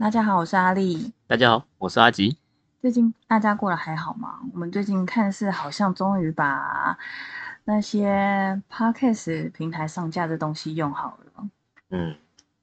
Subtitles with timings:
[0.00, 1.12] 大家好，我是阿丽。
[1.26, 2.36] 大家好，我是阿吉。
[2.80, 4.38] 最近大家过得还好吗？
[4.52, 6.96] 我们最近看似好像终于把
[7.64, 11.48] 那些 podcast 平台上架的东西用好了。
[11.90, 12.16] 嗯，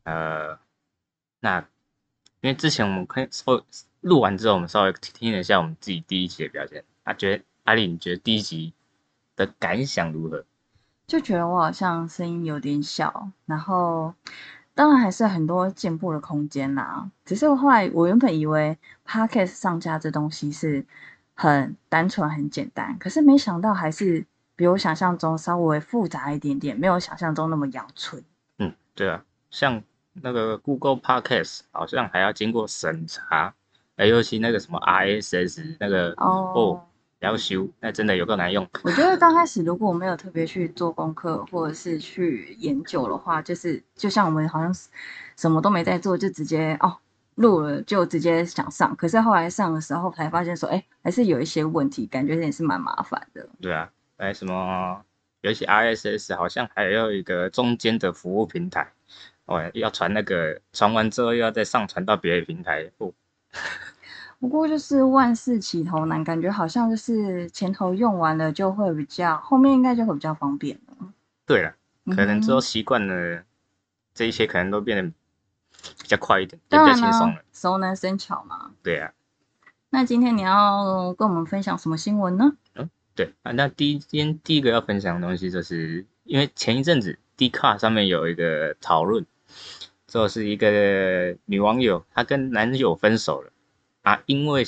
[0.03, 0.57] 呃，
[1.41, 1.59] 那
[2.39, 3.61] 因为之前我们可以稍
[3.99, 6.85] 录完之后，我们稍微听了一下我们自己第一集的表现。
[7.03, 8.73] 啊，觉得阿丽，你觉得第一集
[9.35, 10.45] 的感想如何？
[11.05, 14.13] 就觉得我好像声音有点小，然后。
[14.75, 17.09] 当然还是很多进步的空间啦。
[17.23, 20.85] 只是后来我原本以为 podcast 上架这东西是
[21.33, 24.23] 很单纯、很简单，可是没想到还是
[24.55, 28.23] 比我想象中稍微复杂一点点，没有想象中那么阳春。
[28.59, 29.81] 嗯，对啊，像
[30.13, 33.53] 那个 Google Podcast 好像还要经过审查，
[33.95, 36.85] 哎，尤其那个什么 RSS 那个哦。
[37.19, 38.67] 要修，那真的有够难用。
[38.83, 44.73] 我觉得刚开始如果我没有特别去做功课或者是去研究的话，就是就像我们好像
[45.35, 46.97] 什么都没在做，就直接哦
[47.35, 48.95] 录了就直接想上。
[48.95, 53.47] 可是后来上的时候才发现说，哎，还是有一些问题，感觉也是蛮麻烦的。
[53.59, 55.03] 对啊，哎，什么，
[55.41, 58.91] 尤其 RSS 好像还有一个中间的服务平台，
[59.45, 63.13] 哦，要传那个传完之后又要再上传到别的平台，不。
[64.45, 71.11] 不过就是万事起头难，感觉好像就是前头用完了就会比较，后面应该就会比较方便了。
[71.47, 71.73] 对了，
[72.15, 73.41] 可能之后习惯了，
[74.13, 75.11] 这一些可能都变得
[75.99, 77.41] 比较快一点，比较轻松了。
[77.51, 78.69] 熟能生巧嘛。
[78.83, 79.11] 对啊。
[79.89, 82.55] 那今天你要跟我们分享什么新闻呢？
[82.75, 89.25] 嗯，对啊，那第一天第一个要分享的东西，就是因为前一阵子 d 卡上面有一个讨论，
[90.05, 93.51] 就是一个女网友她跟男友分手了。
[94.05, 94.63] 啊，因为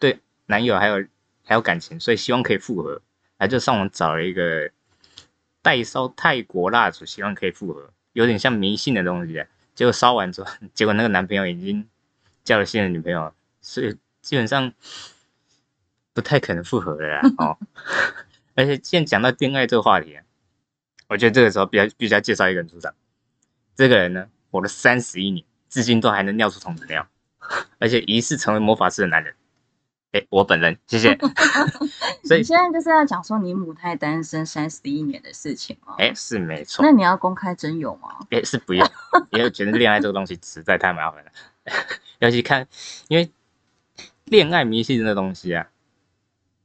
[0.00, 1.06] 对男友还有
[1.44, 3.00] 还有感情，所以希望可以复合，
[3.38, 4.70] 他就上网找了一个
[5.62, 9.44] 代烧泰国蜡烛，希望可以复合，有点像迷信的东西。
[9.76, 11.86] 结果烧完之后， 结果那个男朋友已经
[12.42, 14.72] 交了新的女朋友，所以基本上
[16.12, 17.20] 不太可能复合了啦。
[17.38, 17.56] 哦，
[18.56, 20.18] 而且现在讲到恋爱这个话题，
[21.06, 22.92] 我觉得这个时候比较必须要介绍一个人出场。
[23.76, 27.06] 这个人呢，活了三十一年，至今都还能尿出童子尿。
[27.78, 29.34] 而且疑似成为魔法师的男人，
[30.12, 31.16] 哎，我本人，谢谢。
[32.24, 35.94] 所以现在就是要讲说你母胎单身三十一年的事情吗？
[35.98, 36.84] 哎，是没错。
[36.84, 38.26] 那你要公开真友吗？
[38.30, 38.90] 哎，是不要，
[39.30, 41.30] 因为觉得恋爱这个东西实在太麻烦了。
[42.18, 42.66] 尤其看，
[43.08, 43.30] 因为
[44.24, 45.68] 恋爱迷信这东西啊，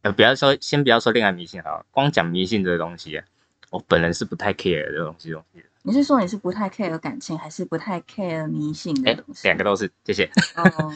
[0.01, 3.25] 呃，不要说，先不要说恋爱迷信好了，光讲迷信这个东西啊，
[3.69, 5.65] 我本人是不太 care 这东西东西的。
[5.83, 9.47] 你是说你是不太 care 感情，还是不太 care 迷信的东西？
[9.47, 10.29] 两个都是，谢谢。
[10.55, 10.95] 哦，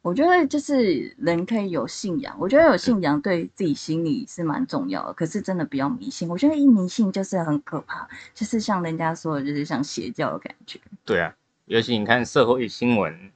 [0.00, 5.12] 我觉得就是人可以有信仰，我觉得有信仰对自己心里是蛮重要的。
[5.12, 10.80] 可是真的不要迷信，我觉得一迷信就是很可怕，就是像人家说的，就是像邪教的感觉。
[11.04, 11.34] 对啊，
[11.66, 13.30] 尤其你看社会新闻，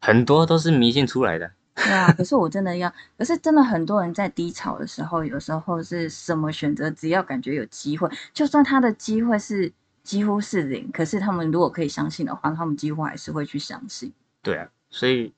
[0.00, 1.52] 很多都是迷信出来的。
[1.76, 9.72] 对啊，可是我真的要，可是真的很多人在低潮的时候，有时候是什么选择，只要感觉有机会，就算他的机会是。
[10.10, 14.12] 几乎是零，可是他们如果可以相信的话，他们几乎还是会去相信。
[14.42, 15.32] 对啊，所以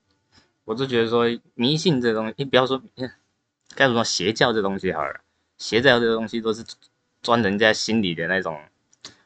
[0.64, 2.82] 我就觉得说迷信这东西，你不要说
[3.74, 5.20] 该怎么说邪教这东西好了，
[5.58, 6.64] 邪教这东西都是
[7.20, 8.58] 钻人家心里的那种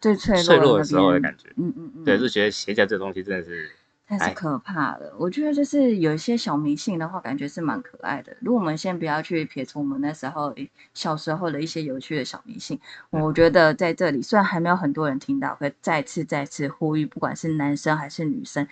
[0.01, 1.49] 最脆弱的时候的感觉。
[1.57, 3.71] 嗯嗯嗯，对，就觉得邪教这东西真的是。
[4.07, 5.13] 太是可怕了。
[5.19, 8.37] 我觉得就是有一些小迷信的话，感觉是蛮可爱的。
[8.41, 10.55] 如果我们先不要去撇除我们那时候
[10.95, 12.81] 小时候的一些有趣的小迷信，
[13.11, 18.69] 我觉得在这里虽然还没有很多人听到，可再次再次呼吁，不管是男生还是女生，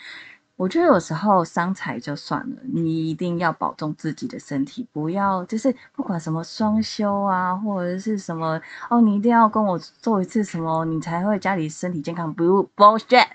[0.55, 13.27] 我觉得有时候伤财就算了，你一定要保重自己的身体，不要就是不管什么双休啊，或者是什么哦，你一定要跟我做一次什么，你才会家里身体健康，不 bullshit。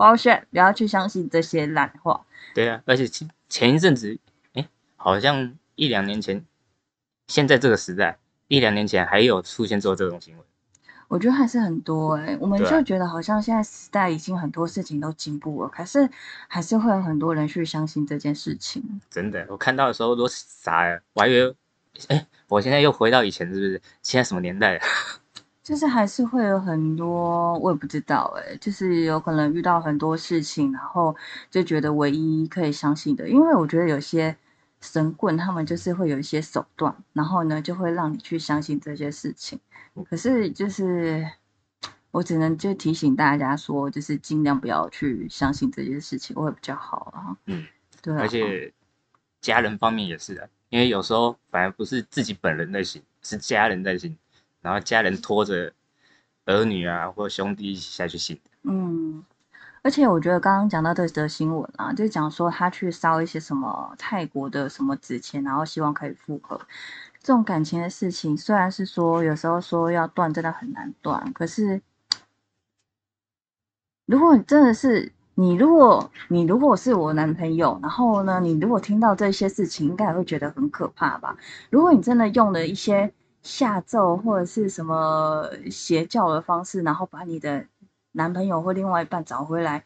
[0.00, 2.24] 保险，不要去相信这些烂话。
[2.54, 4.18] 对啊，而且前前一阵子，
[4.54, 4.66] 哎，
[4.96, 6.42] 好像一两年前，
[7.26, 8.16] 现在这个时代，
[8.48, 10.44] 一两年前还有出现做这种行为。
[11.08, 16.08] 我觉得还是很多哎，我们就觉得好像现在时代已经很多事情都进步了，可是
[16.48, 19.02] 还是会有很多人去相信这件事情。
[19.10, 21.54] 真的，我看到的时候都傻了，我还以为，
[22.08, 23.82] 哎，我现在又回到以前，是不是？
[24.00, 24.80] 现在什么年代？
[25.70, 31.14] 就是还是会有很多，我也不知道哎，就是有可能遇到很多事情，然后
[31.48, 34.36] 就觉得唯一可以相信的，因为我觉得有些
[34.80, 39.60] 神棍他们就是会有一些手段，然后呢就会让你去相信这些事情。
[40.08, 41.24] 可是就是
[42.10, 47.36] 我只能就提醒大家说，就是尽量不要去相信这些事情，会比较好啊。
[47.46, 47.64] 嗯，
[48.02, 48.12] 对。
[48.16, 48.72] 而且
[49.40, 54.18] 家人方面也是啊，因为有时候反而不是自己本人在信，是家人在信。
[54.60, 55.72] 然后家人拖着
[56.46, 58.40] 儿女啊，或兄弟一起下去信。
[58.62, 59.24] 嗯，
[59.82, 66.60] 而且我觉得刚刚讲到这则新闻啊，就讲说他去烧一些什么泰国的什么纸钱，然后希望可以复合。
[67.22, 71.32] 这种感情的事情，虽然是说有时候说要断，真的很难断。
[71.34, 71.82] 可是，
[74.06, 81.36] 如果你真的是你，如果你如果是我男朋友，然后呢，你如果听到这些事情，应该也会觉得很可怕吧？
[81.68, 87.66] 如果你真的用了一些下咒或者是什么邪教的方式，然后把你的
[88.12, 89.84] 男朋友或另外一半找回来，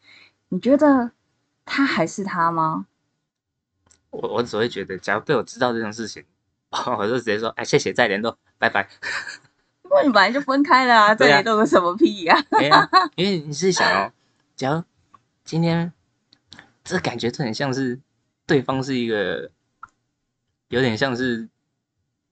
[0.48, 1.12] 你觉得
[1.64, 2.86] 他还是他吗？
[4.10, 6.24] 我我只会觉得，假如被我知道这种事情，
[6.70, 8.88] 我就直接说，哎，谢谢，再联络，拜拜。
[9.84, 12.36] 因为你本来就分开了啊，再联络个什么屁呀、
[13.16, 14.12] 因为你是想哦，
[14.56, 14.82] 假如
[15.44, 15.92] 今天
[16.82, 18.00] 这感觉就很像是
[18.46, 19.50] 对方是一个
[20.68, 21.48] 有点像是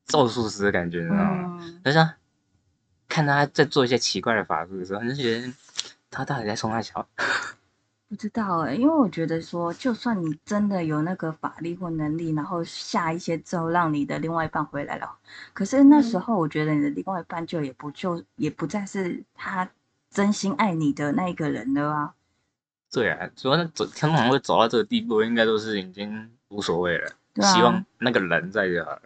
[0.07, 1.59] 咒术师的感觉，你知道吗？
[1.61, 2.13] 嗯，就像
[3.09, 5.53] 看他在做一些奇怪的法术的时候，你就觉得
[6.11, 7.07] 他到底在冲他笑？
[8.09, 15.17] 不知道哎、因为我觉得说，就算你真的有那个法力或能力，然后下一些咒让你的另外一半回来了，
[15.55, 19.71] 可是那时候我觉得你的另外一半就也不就也不再是他
[20.11, 22.15] 真心爱你的那一个人了啊。
[22.93, 29.03] 对啊，主要是走通常会走到这个地步，应该都是已经无所谓了，啊希望那个人在就好了。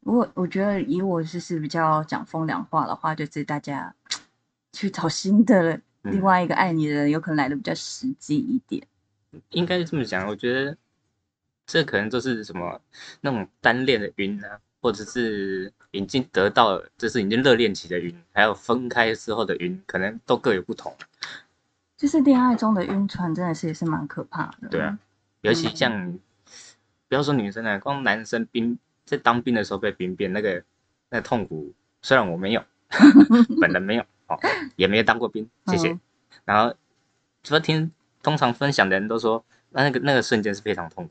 [0.00, 3.94] 我我觉得以我就是比较讲风凉话的话，就是大家
[4.72, 8.84] 去找新的另外一个爱你的人，有可能来的比较实际一点。
[9.50, 10.76] 应该是这么讲，我觉得
[11.66, 12.80] 这可能就是什么
[13.20, 20.94] 那种单恋的晕啊，或者是已经得到了，就是已经热恋期的晕，还有分开之后的晕，可能都各有不同。
[21.96, 24.68] 就是恋爱中的晕船，真的是也是蛮可怕的。
[24.68, 24.98] 对啊，
[25.42, 26.18] 尤其像
[27.08, 28.76] 不要说女生啊，光男生兵
[29.12, 30.64] 在当兵的时候被兵变，那个
[31.10, 32.64] 那个痛苦，虽然我没有，
[33.60, 34.40] 本人没有哦，
[34.74, 35.92] 也没有当过兵，谢谢。
[35.92, 36.00] 嗯
[36.46, 36.74] 然后
[37.42, 37.92] 除了听
[38.22, 41.10] 通常分享的人都说，那那个那个瞬间是非常痛苦。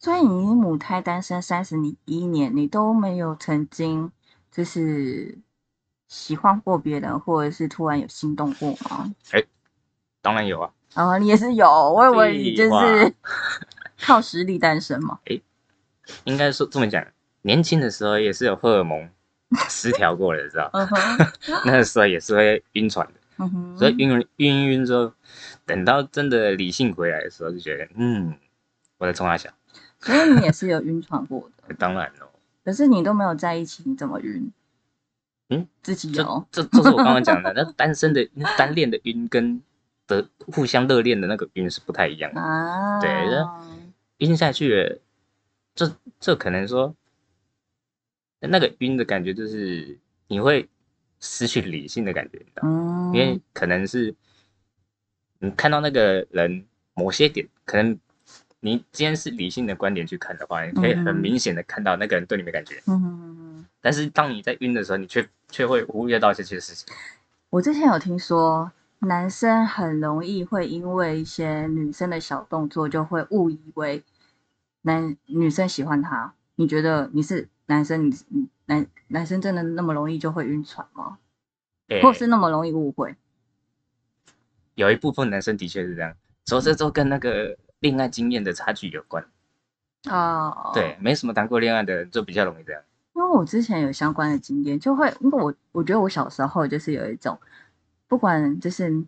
[0.00, 4.10] 所以你母胎单身三十一年，你都没有曾经
[4.50, 5.38] 就是
[6.08, 9.14] 喜欢过别人，或者是突然有心动过吗？
[10.20, 13.14] 当然有啊，啊，你也是有，我以为你就是
[14.00, 15.20] 靠实力单身嘛。
[16.24, 17.04] 应该说这么讲，
[17.42, 19.08] 年轻的时候也是有荷尔蒙
[19.68, 20.70] 失调过的，知道？
[21.64, 25.12] 那个时候也是会晕船的，所以晕晕晕晕之后，
[25.64, 28.34] 等到真的理性回来的时候，就觉得嗯，
[28.98, 29.50] 我在冲他笑。
[30.00, 32.26] 所以你也是有晕船过的， 当然喽，
[32.64, 34.52] 可是你都没有在一起，你怎么晕？
[35.48, 36.44] 嗯，自己有。
[36.50, 39.62] 这这是我刚刚讲的， 那单身的那单恋的晕跟
[40.06, 42.40] 的互相热恋的那个晕是不太一样的。
[42.40, 43.10] 啊，对
[44.18, 44.98] 晕下去了，
[45.76, 46.92] 这这可能说
[48.40, 49.96] 那个晕的感觉就是
[50.26, 50.68] 你会
[51.20, 52.44] 失去理性的感觉，
[53.12, 54.14] 因为可能是
[55.38, 57.98] 你看到那个人某些点，可能
[58.60, 62.82] 你今天是理性的观点去看的话，你可以很嗯明显的看到那个人对你没感觉，
[63.80, 66.92] 但是当你在晕的时候，你却却会忽略到这些事情。
[67.50, 74.02] 我之前有听说，男生很容易会因为一些女生的小动作，就会误以为
[74.86, 76.32] 男女生喜欢他。
[76.54, 81.18] 你觉得你是男生，你你男男生真的那么容易就会晕船吗？
[81.88, 83.16] 诶或是那么容易误会？
[84.74, 86.14] 有一部分男生的确是这样，
[86.44, 89.24] 所以这都跟那个恋爱经验的差距有关。
[90.08, 92.80] 哦，对，，没什么谈过恋爱的人就比较容易这样。
[93.14, 97.38] 因为我之前有相关的经验，就会因为我我觉得我小时候就是有一种，
[98.06, 99.04] 不管就是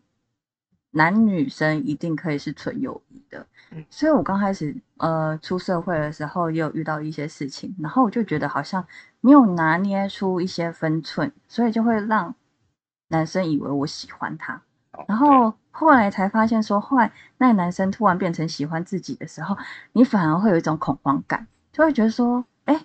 [0.90, 3.46] 男女生一定可以是纯友谊的，嗯
[3.90, 8.86] 所以我刚开始呃出社会的时候也有遇到一些事情，然后我就觉得好像
[9.20, 12.34] 没有拿捏出一些分寸，所以就会让
[13.08, 19.56] 男生以为我喜欢他，哦然后后来才发现说，后来那个男生突然变成喜欢自己的时候，
[19.92, 22.84] 你反而会有一种恐慌感，就会觉得说，哎、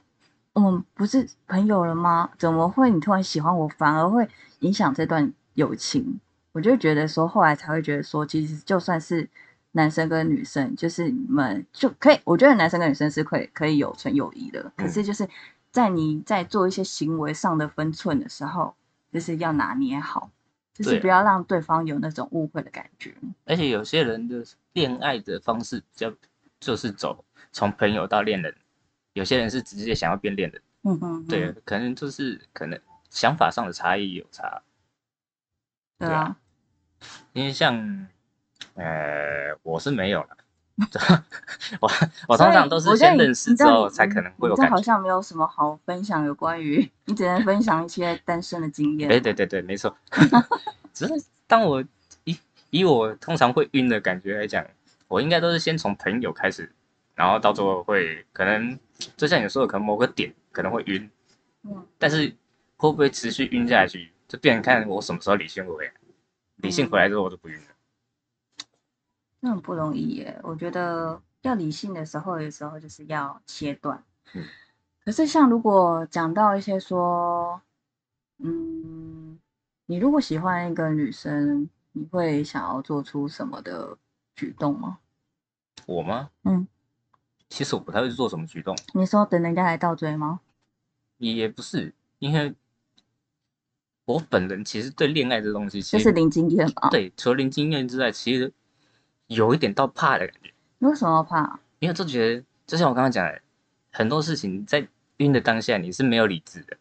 [0.54, 2.30] 我们不是朋友了吗？
[2.38, 6.20] 怎么会你突然喜欢我，反而会影响这段友情？
[6.52, 9.28] 我就觉得说，后来才会觉得说，其实就算是
[9.74, 15.28] 男生跟女生，就是你们就可以，我觉得男生跟女生是可以可以有纯友谊的，可是就是
[15.70, 18.76] 在你在做一些行为上的分寸的时候，
[19.12, 20.32] 就是要拿捏好，
[20.74, 23.14] 就是不要让对方有那种误会的感觉。
[23.46, 26.14] 而且有些人的恋爱的方式比较
[26.60, 28.56] 就是走从朋友到恋人，
[29.14, 30.62] 有些人是直接想要变恋人。
[30.84, 34.62] 嗯嗯，对，可能就是可能想法上的差异有差，
[35.98, 36.38] 对啊，
[37.32, 38.08] 因为像
[38.76, 40.30] 呃我是没有了。
[41.80, 41.88] 我
[42.28, 44.82] 我通常都是先认识之后才可能会有你这好。
[44.82, 49.08] 像没有什么好分享有关于，你只能分享一些单身的经验。
[49.08, 49.96] 对对对对，没错。
[50.92, 51.14] 只是
[51.46, 51.84] 当我
[52.24, 52.36] 以
[52.72, 54.66] 以我通常会晕的感觉来讲，
[55.08, 56.72] 我应该都是先从朋友开始，
[57.14, 58.78] 然后到最后会可能，
[59.16, 61.08] 就像你说的，可能某个点可能会晕，
[61.66, 62.34] 嗯，但是
[62.78, 65.92] 会不会持续晕下去，就变成看我什么时候理性回来。
[66.56, 67.73] 理性回来之后我就不晕了。
[69.44, 70.40] 那很不容易耶。
[70.42, 74.02] 我觉得要理性的时候，有时候就是要切断。
[74.34, 74.42] 嗯
[75.04, 77.62] 可是像如果讲到一些说，
[78.38, 79.38] 嗯，
[79.86, 83.98] 你如果喜欢一个女生，你会想要做出什么的
[84.34, 85.00] 举动吗？
[85.86, 86.30] 我吗？
[86.44, 86.66] 嗯，
[87.50, 90.40] 其实我不太会做什么举动，你说等人家来倒追吗？
[91.18, 92.56] 也不是，因为
[94.06, 96.90] 我本人其实对恋爱这东西，其实就是零经验嘛。
[96.92, 98.54] 对，除了零经验之外，其实
[99.28, 101.60] 有一点到怕的感觉，你为什么要怕？
[101.80, 103.42] 因为就觉得，就像我刚刚讲的，
[103.92, 104.88] 很多事情在
[105.18, 106.78] 晕的当下你是没有理智的，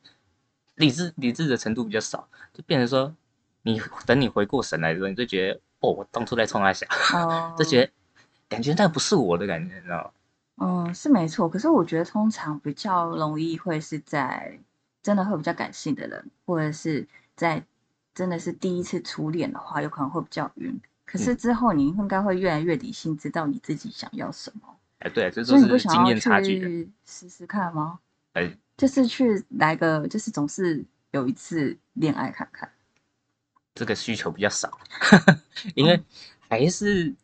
[0.76, 3.14] 理智理智的程度比较少，就变成说，
[3.62, 7.92] 你等你回过神来的时候，你就觉得，哦，我当初在冲他想，哦， 就觉得
[8.48, 10.10] 感觉那不是我的感觉，你知道吗？
[10.86, 11.48] 嗯，是没错。
[11.48, 14.58] 可是我觉得通常比较容易会是在
[15.02, 17.64] 真的会比较感性的人，或者是在
[18.14, 20.80] 真的是第一次初恋的话，有可能会比较晕。
[21.12, 24.76] 可是之后你应该会越来越理性，知道你自己想要什么。
[25.00, 27.98] 哎，对，这所以你不想要都是经验差距试试看吗？
[28.32, 32.66] 哎，就是去来个，就是总是有一次恋爱看看。
[33.74, 34.70] 这个需求比较少，
[35.76, 36.02] 因为
[36.48, 37.14] 还是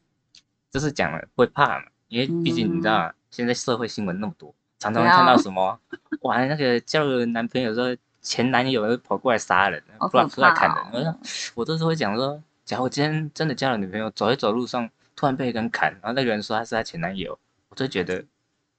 [0.71, 5.81] 就是讲了会怕嘛，因为毕竟你知道，现在社会新闻那么多，常常会看到 什么，
[6.23, 17.39] 哇，那个交了男朋友之后，前男友跑过来杀人，好可不然出来砍人，哦我说我都是会讲说，假如我今天真的交了女朋友，走一走路上突然被一个人砍，然后那个人说他是他前男友，
[17.71, 18.23] 我就觉得，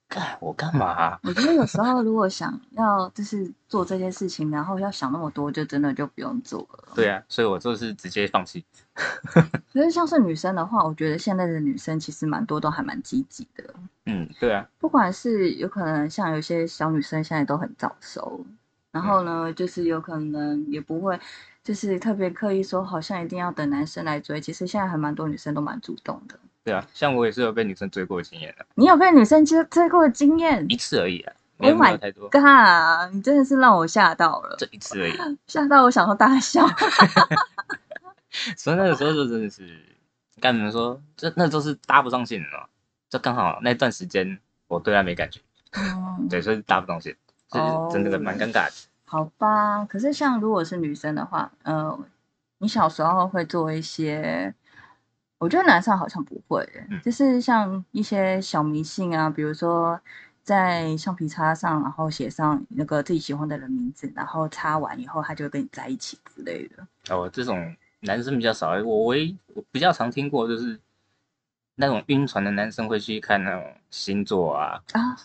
[0.08, 6.90] 干我干嘛啊、 我觉得有时候如果想要就是做这件事情，然后要想那么多，就真的就不用做了。
[6.94, 8.64] 对啊，所以我就是直接放弃。
[9.74, 13.74] 可是像是女生的话，我觉得现在的女生其实蛮多都还蛮积极的，
[14.06, 18.46] 嗯，对啊，不管是有可能像有些小女生现在都很早熟，
[18.92, 21.20] 然后呢，就是有可能也不会
[21.70, 26.36] 就是特别刻意说好像一定要等男生来追，其实现在还蛮多女生都蛮主动的。
[26.64, 35.14] 对啊，像我也是有被女生追过的经验的，你有被女生追追过的经验一次而已啊，没有 Oh my 有太多，？God，你真的是让我吓到了，这一次而已。
[35.46, 36.66] 吓到我想说大笑。
[38.58, 39.80] 所以那个时候就真的是，
[40.42, 42.66] 该怎么说，这那都是搭不上线的嘛，
[43.12, 45.40] 就刚好那段时间我对他没感觉，
[45.74, 47.16] 嗯，对，所以搭不上线，
[47.52, 48.72] 就是真的蛮尴尬的。
[49.12, 52.00] 好吧，可是像如果是女生的话，呃，
[52.60, 54.54] 你小时候会做一些，
[55.40, 60.00] 我觉得男生好像不会，嗯就是像一些小迷信啊，比如说
[60.44, 66.86] 在橡皮擦上，然后写上那个自己喜欢的人名字，然后擦完以后他就会跟你在一起之类的。
[67.10, 70.80] 哦，这种男生比较少，我唯一我比较常听过就是
[71.74, 75.18] 那种晕船的男生会去看那种星座啊，啊，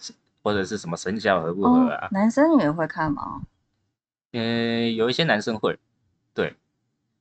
[0.43, 3.43] 或者是什么生肖合不合啊哦，，男生也会看吗？
[4.37, 5.79] 嗯、有一些男生会，
[6.35, 6.55] 对，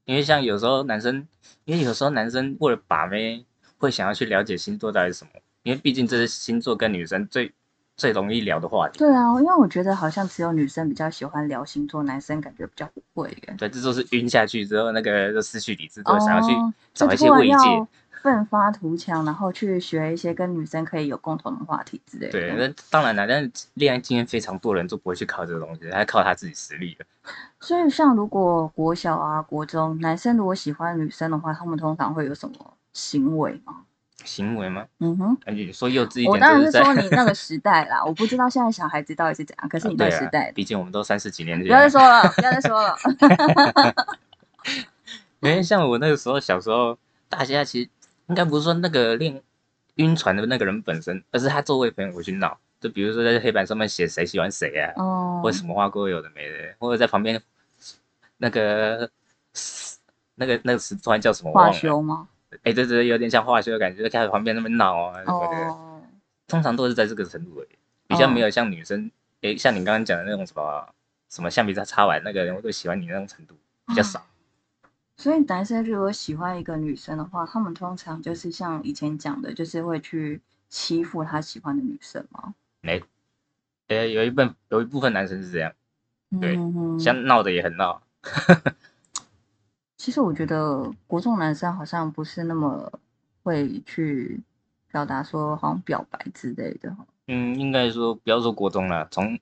[0.06, 1.28] 因为像有时候男生，
[1.66, 3.46] 因为有时候男生为了把妹，
[3.78, 7.54] 会想要去了解星座到底是什么，因为毕竟这是星座跟女生最
[7.96, 8.98] 最容易聊的话题。
[8.98, 13.56] 对啊，因为我觉得好像只有女生比较喜欢聊星座，男生感觉比较不会耶。
[13.60, 17.52] 对，这就是晕下去之后，那个就失去理智，就想要去哦找一些慰藉。
[17.52, 17.88] 要
[18.24, 22.32] 奋发图强，然后去学一些跟女生可以有共同的话题之类的。
[22.32, 27.06] 对，那当然了，但是恋爱经验非常多人都不会去靠这个东西，还靠他自己实力的。
[27.60, 32.56] 所以像如果国小啊、国中男生如果喜欢女生的话，他们通常会有什么
[32.94, 33.82] 行为吗？
[34.24, 34.86] 行为吗？
[35.00, 42.96] 嗯哼，感觉说幼稚一点，我当然就是说你那个时代啦，我不知道现在小孩子到底是怎样， 可是你那个时代，毕竟我们都三十几年不要再前，说了，不要再说了。
[45.42, 47.90] 因为像我那个时候小时候，大家其实
[48.28, 49.42] 应该不是说那个练
[49.96, 57.42] 晕船的那个人本身，而是他周围朋友会去闹，就比如说在黑板上面写谁喜欢谁啊，哦或者什么花锅有的没的，或者在旁边
[58.38, 59.10] 那个
[60.36, 62.28] 那个那个词突然叫什么我化忘了，修吗？
[62.64, 66.02] 哎、对对对，有点像化学的感觉，就开始旁边那边闹啊什么的，哦，
[66.48, 67.78] 通常都是在这个程度而已，
[68.08, 69.12] 比较没有像女生，
[69.42, 70.88] 诶、像你刚刚讲的那种什么
[71.30, 73.56] 什么橡皮擦擦完那个人会喜欢你那种程度
[73.88, 74.24] 比较少。
[75.16, 82.54] 所以男生如果喜欢一个女生的话，他们通常就是像以前讲的，就是会去欺负他喜欢的女生吗？
[82.82, 83.04] 没，
[83.88, 85.72] 呃，有一部分有一部分男生是这样，
[86.42, 88.02] 对嗯像闹的也很闹，
[89.98, 92.92] 其实我觉得国中男生好像不是那么
[93.44, 94.42] 会去
[94.92, 96.96] 表达说好像表白之类的。
[97.28, 99.40] 嗯，应该说不要说国中了，从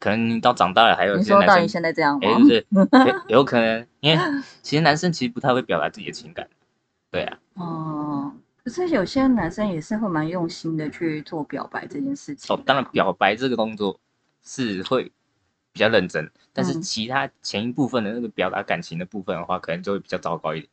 [0.00, 2.20] 可能你到长大了，还有一些男生，现在这样吗？
[2.26, 2.66] 哎、对，
[3.06, 4.18] 有有可能，因为
[4.62, 6.48] 其实男生其实不太会表达自己的情感，
[7.10, 8.32] 对啊，哦，
[8.64, 12.52] 可是有些男生也是会蛮用心的去做表白这件事情。
[12.52, 14.00] 哦，当然表白这个动作
[14.42, 15.12] 是会
[15.72, 20.70] 比较认真，但是嗯其他前一部分的那个表达感情的部分的话，可能就会比较糟糕一点。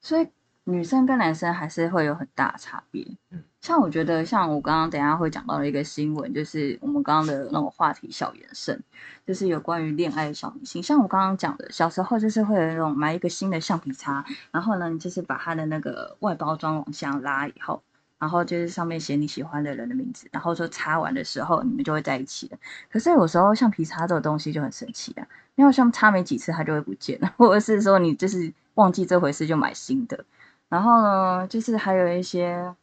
[0.00, 0.26] 所以
[0.64, 3.06] 女生跟男生还是会有很大的差别。
[3.30, 8.78] 嗯像我觉得，像我刚刚等下会讲到的一个新闻，就是我们刚刚的那种话题小延伸，
[9.26, 10.82] 就是有关于恋爱的小明星。
[10.82, 17.82] 像我刚刚讲的，小时候就是会有那种买一个新的橡皮擦，然后呢，你就是把它的那个外包装往下拉以后，
[18.18, 22.58] 然后就是上面写你喜欢的人的名字，然后说擦完的时候你们就会在一起了。
[22.92, 30.22] 可是有时候橡皮擦这种东西就很神奇啊，因为像擦没几次它就会不见了，或者是说你就是忘记这回事就买新的。
[30.68, 32.74] 然后呢，就是还有一些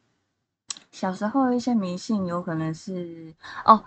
[0.92, 3.34] 小时候一些迷信，有可能是
[3.66, 3.84] 哦，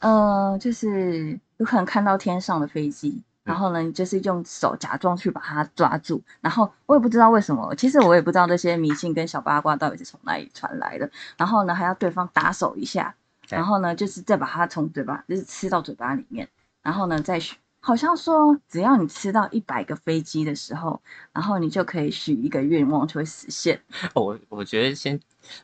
[0.00, 13.14] 呃，就是有可能看到天上的飞机，然后呢，你就是用手假装去把它抓住，然后我也不知道为什么，其实我也不知道这些迷信跟小八卦到底是从哪里传来的，然后呢，还要对方打手一下，
[13.48, 16.48] 然后呢，就是再把它从嘴巴就是吃到嘴巴里面，
[16.82, 21.00] 然后呢再许，好像说只要你吃到一百个飞机的时候，
[21.32, 23.80] 然后你就可以许一个愿望就会实现。
[24.14, 25.18] 哦，我我觉得先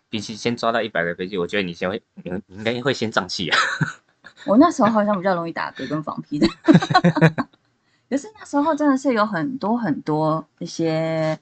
[0.09, 3.59] 比起先抓到一百个飞机，我觉得你先会你你应该会先胀气啊。
[4.47, 6.47] 我那时候好像比较容易打嗝跟放屁的，
[8.09, 11.39] 可是那时候真的是有很多很多一些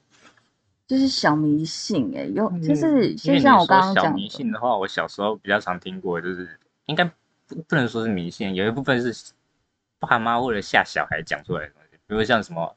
[0.87, 7.04] 就是小迷信哎、有就是就像我刚刚讲，迷信的话，我小时候比较常听过，就是应该
[7.47, 9.33] 不不能说是迷信，有一部分是
[10.00, 11.73] 爸妈为了吓小孩讲出来的
[12.09, 12.75] 比如像什么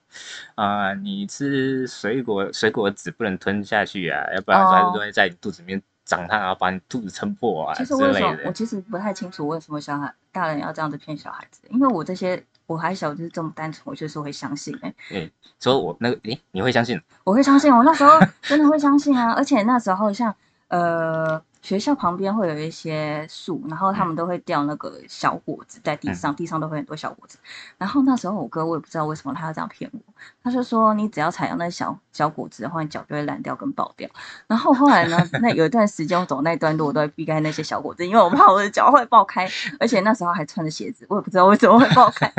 [0.55, 8.51] 啊、你吃水果水果籽不能吞下去啊，要不然就会在你肚子里面长大，然后把你肚子撑破啊其实为什么我。
[8.51, 17.01] 其实不太清楚为什么小孩大人要这样子骗小孩子，因为我这些我还小就是这么单纯，我就是会相信哎、所以我那个诶，你会相信？
[17.23, 19.31] 我会相信，我那时候真的会相信啊！
[19.31, 20.35] 而且那时候像
[20.67, 27.37] 呃学校旁边会有一些树，然后他们都会掉那个小果子在地上，地上都会很多小果子。
[27.77, 29.99] 然后那时候我哥我也不知道为什么他要这样骗我，
[30.43, 34.09] 他就说你只要踩到那小小果子的话，你脚就会烂掉跟爆掉。
[34.47, 39.47] 然后后来呢， 那有一段时间我走那段路，我都会避开那些小果子，因为我怕我的脚会爆开，
[39.79, 42.33] 而且那时候还穿着鞋子，我也不知道为什么会爆开。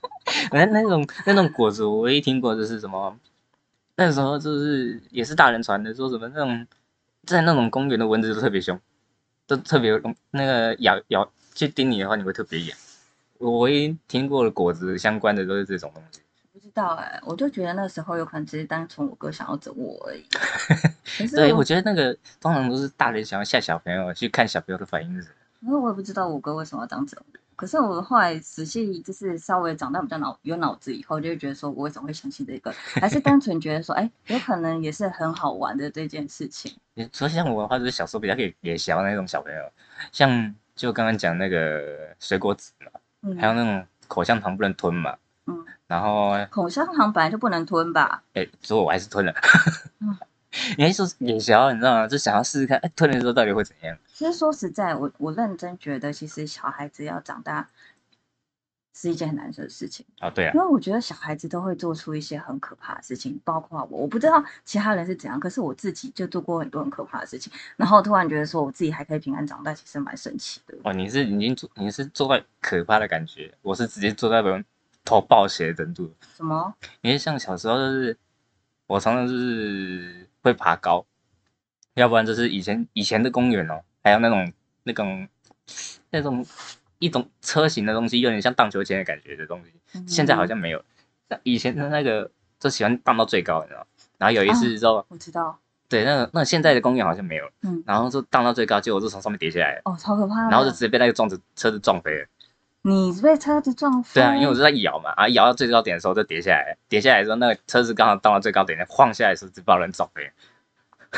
[0.52, 3.16] 那那种那种果子，我唯一听过就是什么，
[3.96, 6.66] 那时候就是也是大人传的，说什么那种
[7.28, 8.80] 在那种公园的蚊子都特别凶，
[9.46, 12.76] 都特别容那个咬咬去叮你的话，你会特别痒。
[13.38, 16.20] 我唯一听过的果子相关的都是这种东西。
[16.52, 20.24] 不知道哎、我就觉得那时候有可能只是单纯我哥想要整我而已。
[21.30, 25.34] 对，我我觉得那个通常都是大人想要吓小朋友，去看小朋友的反应是什么。
[25.60, 27.38] 因为我也不知道我哥为什么要这样整我。
[27.58, 36.72] 可是我后来仔细就是稍微长大比较脑有脑子以后，就会觉得说我为什么会相信这个， 还是单纯觉得说，哎，有可能也是很好玩的这件事情。
[36.94, 39.60] 你说像我的话，就是小时候比较给给小那种小朋友，
[40.12, 45.16] 像就刚刚讲那个水果籽嘛，嗯，还有那种口香糖不能吞嘛，
[45.46, 48.22] 嗯，然后口香糖本来就不能吞吧？
[48.34, 49.34] 哎、所以我还是吞了。
[49.98, 50.16] 嗯
[50.76, 52.06] 你还说也想要，你知道吗？
[52.06, 53.96] 就想要试试看，哎、吞了之后到底会怎样？
[54.12, 57.68] 其实说实在，我我认真觉得，其实小孩子要长大
[58.94, 60.04] 是一件很难受的事情。
[60.20, 70.76] 哦，对啊因，为我觉得小孩子都会做出一些很可怕的事情，包括我，我不知道其他人是怎样，可是我自己就做过很多很可怕的事情，然后突然觉得说我自己还可以平安长大，其实蛮神奇的。
[70.82, 74.64] 哦，你是已经做，你是做到可怕的感觉，我是直接做到人
[75.04, 76.12] 头爆血的程度。
[76.36, 76.74] 什么？
[77.02, 78.18] 因为像小时候就是，
[78.88, 81.04] 我常常就是会爬高，
[81.94, 84.52] 要不然就是以前以前的公园哦，还有那种
[84.84, 85.28] 那种
[86.10, 86.44] 那种
[86.98, 90.84] 一种车型的东西，有点像荡秋千的感觉的东西，现在好嗯像没有。
[91.26, 93.86] 但以前的那个就喜欢荡到最高，你知道？
[94.16, 100.48] 然后有一次之后，我知道，对那个那个现在的公园好像没有了，嗯，然后就荡到最高，结果就从上面跌下来，哦，超可怕。
[100.48, 102.26] 然后就直接被那个撞子车子撞飞了。
[102.82, 104.20] 你被车子撞飞？
[104.20, 110.30] 对啊，因为我是在摇嘛，啊摇到最高点的时候就跌下来，跌下来的时候那个车子刚好到了最高点，晃下来的时候就把人撞飞了，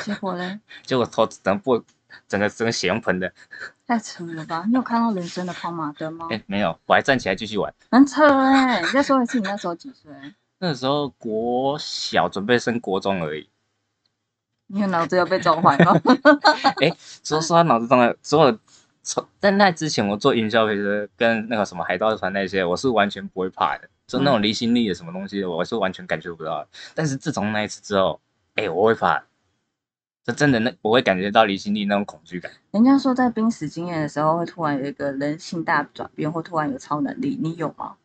[0.02, 1.84] 结果呢， 结果头整部
[2.26, 3.32] 整个整个血用喷的，
[3.86, 4.64] 太扯了吧？
[4.66, 6.26] 你有看到人生的跑马灯吗？
[6.30, 7.72] 哎、没有，我还站起来继续玩。
[7.90, 10.10] 很扯哎、你再说一次，你那时候几岁？
[10.58, 13.48] 那时候国小准备升国中而已，
[14.66, 15.94] 你的脑子有被撞坏吗？
[17.24, 18.58] 说说他脑子撞的所有的，
[19.02, 26.68] 从在那之前我做营销，其实跟那个什么海盗船那些，我是完全不会怕的，就那种离心力的什么东西，我是完全感觉不到的。
[26.94, 28.20] 但是自从那一次之后，
[28.56, 29.24] 哎、我会怕，
[30.24, 32.52] 就真的那我会感觉到离心力那种恐惧感。
[32.72, 37.96] 人家说在濒死经验的时候，会突然有一个人性大转变，或突然有超能力，你有吗？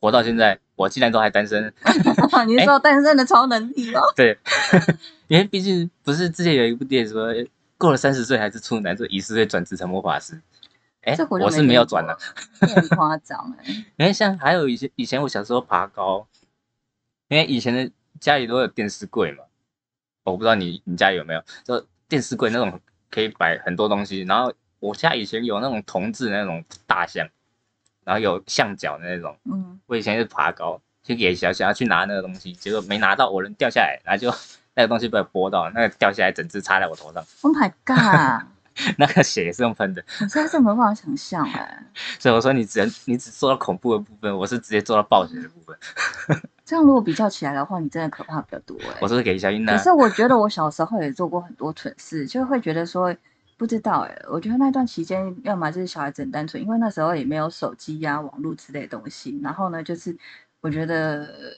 [0.00, 1.74] 活到现在，我竟然都还单身，
[2.46, 4.00] 你是说单身的超能力哦？
[4.14, 4.38] 对，
[5.26, 7.34] 因为毕竟不是之前有一部电影说，
[7.78, 10.40] 过了三十岁还是处男，就一十岁转职成魔法师。
[11.02, 12.14] 哎、这我是没有转了
[12.60, 13.72] 的，，这很夸张哎。
[13.96, 16.26] 因为像还有以前以前我小时候爬高，
[17.28, 19.44] 因为以前的家里都有电视柜嘛，
[20.24, 22.78] 我不知道你你家有没有，就电视柜那种
[23.10, 27.26] 可以摆很多东西，然后我家以前有那种铜制的那种大象，
[28.04, 34.30] 然后有象脚的那种，嗯，我以前是爬高，就给小想要去拿那个东西，结果没拿到，我人掉下来，然后就
[34.78, 38.46] 那个东西被我拨到，那个掉下来整只插在我头上，Oh my god！
[38.96, 41.84] 那个血也是用喷的，我实在是没办法想象哎，
[42.20, 45.76] 所以我说你只能你只做到恐怖的部分，我是直接做到暴血的部分，
[46.64, 48.98] 这样如果比较起来的话，你真的可怕比较多哎。
[49.00, 53.12] 我是给小英娜可，是我觉得我小时候也做过很多蠢事，就会觉得说
[53.56, 59.40] 不知道哎、我觉得那段期间，要么就是小孩子很单纯，因为那时候也没有手机呀、网络之类的东西。
[59.42, 60.16] 然后呢，就是
[60.60, 61.50] 我觉得呃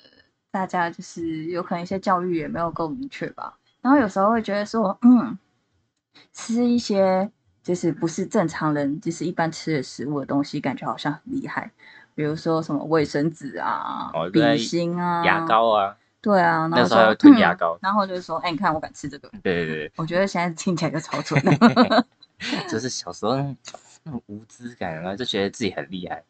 [0.51, 3.57] 大家就是有可能一些教育也没有够明确吧。
[3.81, 5.39] 然后有时候会觉得说，嗯，
[6.33, 7.31] 吃一些
[7.63, 11.71] 就是不是正常人就是一般吃的食物的东西，感觉好像很厉害。
[12.15, 21.41] 比如说什么卫生纸啊、哦笔芯啊、牙，膏啊，对啊，然后说那时候还有吞牙嗯膏然后就是说，哎、你看我敢吃这个，对对对我觉得现在听起来就超蠢
[22.69, 26.23] 就是小时候那种无知感，然后就觉得自己很厉害，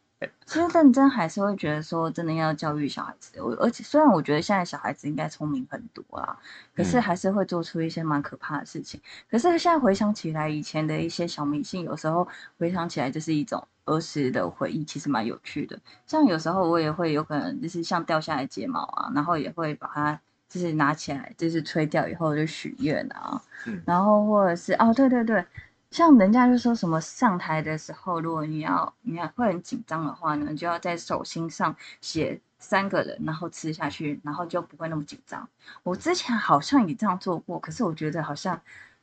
[0.45, 3.41] 其实认真还是会觉得说，真的要教育小孩子。
[3.41, 6.37] 我而且虽然我觉得现在小孩子应该聪明很多啊，
[6.75, 8.99] 可是嗯还是会做出一些蛮可怕的事情。
[9.29, 15.79] 可是现在回想起来，以前的一些小迷信，有时候回想起来就是一种儿时的回忆，其实蛮有趣的。
[16.05, 25.43] 像有时候我也会有可能就是像掉下来睫毛啊，然后也会把它就是拿起来，就是吹掉以后就许愿啊，嗯然后或者是哦，对对对，
[25.91, 35.47] 像人家就说什么上台的时候，如果你要你要会很紧张的话呢，就要在手心上写三个人，然后吃下去，然后就不会那么紧张。
[35.83, 38.59] 我之前好像也这样做过，可是我觉得好像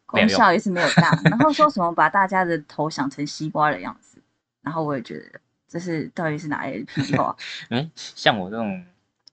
[0.06, 1.10] 功效也是没有大。
[1.30, 4.18] 然后说什么把大家的头想成西瓜的样子，
[4.62, 7.36] 然后我也觉得这是到底是哪里的屁话？
[7.68, 8.82] 嗯，像我这种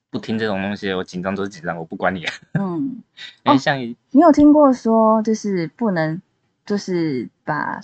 [0.10, 2.26] 不听这种东西，我紧张就是紧张，我不管你，
[2.60, 3.02] 嗯，
[3.46, 6.22] 因为像一你有听过说就是不能
[6.66, 7.80] 就是把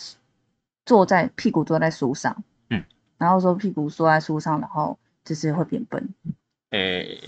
[0.86, 2.36] 坐在屁股坐在书上，
[2.70, 2.84] 嗯，
[3.18, 6.10] 然后说屁股坐在书上，然后就是会变笨。
[6.72, 7.20] 诶、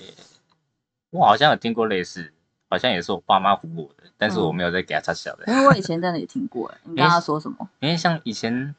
[1.11, 2.31] 我好像有听过类似，
[2.69, 7.69] 好像也是我爸妈唬我的，但是我嗯没有在给他插小的，因为我以前真的也听过，哎 你刚刚说什么？
[7.79, 8.73] 因为像以前，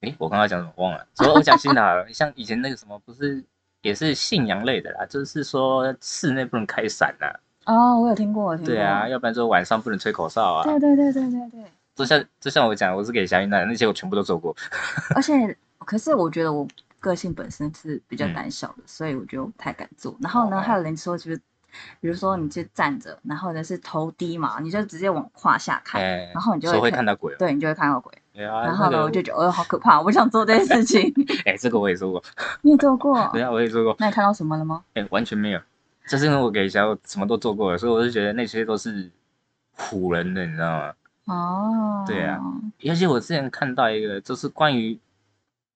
[0.00, 3.44] 诶、我刚刚讲什么忘了，所以我讲新的好了，像以前那个什么不是
[3.82, 7.26] 也是信仰类的啦，就是说室内不能开伞呐、
[7.66, 8.74] 哦，我有听过，我听过。
[8.74, 11.64] 对啊，要不然就晚上不能吹口哨啊，对对对对对对，
[11.98, 14.54] 就像就像我讲，我是给小英娜那些我全部都做过，
[15.16, 16.66] 而且可是我觉得我
[17.00, 20.16] 个性本身是比较嗯胆小的，所以我就不太敢做。
[20.20, 21.36] 然后呢，哦还有人说就是，
[22.00, 28.12] 比如说你就站着，然后呢是头低嘛，你就直接往胯下看，哎、然后你就说会看看到鬼、哦，对你就会看到鬼。
[28.32, 31.12] 然后呢，那个我就觉得，哦，好可怕，我不想做这件事情。
[31.44, 32.22] 哎、这个我也做过，
[32.62, 33.28] 你也做过？
[33.32, 34.84] 对啊，我也做过，那你看到什么了吗？
[34.94, 35.60] 哎、完全没有，
[36.08, 39.10] 就是因为我给小什么都做过了，所以我就觉得那些都是
[39.76, 40.92] 唬人的，你知道吗？
[41.28, 42.40] 哦，对啊，
[42.88, 44.98] 而且我之前看到一个，就是关于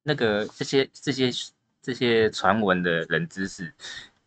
[0.02, 1.30] 那个这些这些
[1.82, 3.72] 这些传闻的冷知识，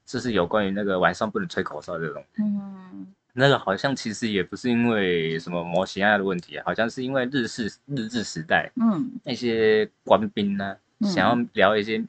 [0.06, 2.24] 就是有关于那个晚上不能吹口哨这种。
[2.38, 9.12] 嗯，那个好像其实也不是因为什么模型啊的问题，啊好像是因为日式日治时代嗯。
[9.24, 11.10] 那些官兵呢、嗯。
[11.10, 12.06] 想要聊一些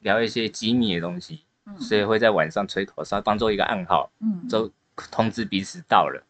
[0.00, 1.80] 聊一些机密的东西，嗯。
[1.80, 4.70] 所以会在晚上吹口哨当做一个暗号，嗯，就
[5.10, 6.20] 通知彼此到了，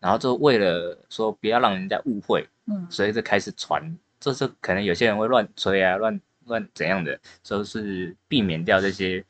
[0.00, 3.82] 然后就为了说不要让人家误会，嗯所以就开始传，
[4.20, 9.24] 就是可能有些人会乱吹啊，乱乱怎样的，就是避免掉这些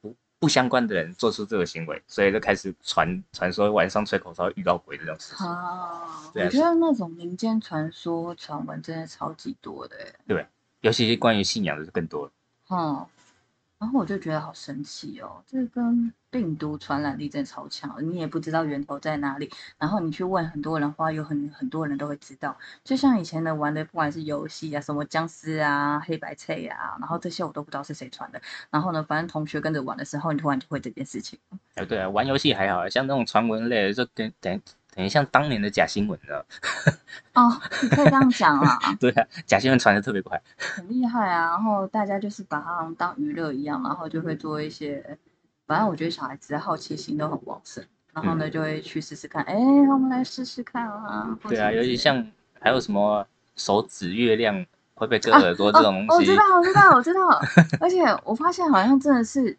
[0.00, 5.46] 不不相关的人做出这个行为，所以就开始传传说晚上吹口哨遇到鬼这种事情。
[5.46, 10.46] 啊，对啊我觉得那种民间传说传闻真的超级多的对，
[10.80, 12.32] 尤其是关于信仰的就更多了。
[12.70, 13.06] 嗯，
[13.84, 22.56] 然后我就觉得好神奇哦，这跟病毒传染力真的超强，你也不知道源头在哪里，然后你去问很多人的话，有很很多人都会知道。
[22.82, 28.40] 就像以前的玩的，不管是游戏啊，什么僵尸啊、黑白菜啊，然后这些我都不知道是谁传的。
[28.70, 31.38] 然后呢，反正同学跟着玩的时候，你突然就会这件事情。
[31.74, 34.62] 哎，对啊，玩游戏还好，像那种传闻类的，就跟等
[34.94, 36.44] 等于像当年的假新闻，你知道吗？
[37.50, 40.40] 哦，你可以这样讲啊， 对啊，假新闻传的特别快。
[40.56, 41.50] 很厉害啊。
[41.50, 45.18] 然后大家就是把它当娱乐一样，然后就会做一些，
[45.66, 51.36] 反正我觉得小孩子的好奇心都很旺盛，然后呢就会去试试看，哎、我们来试试看啊。
[51.42, 52.24] 或对啊，尤其像
[52.60, 53.26] 还有什么
[53.56, 57.40] 手指月亮会被割啊耳朵这种哦，东西，我知道，我知道，我知道。
[57.80, 59.58] 而且我发现好像真的是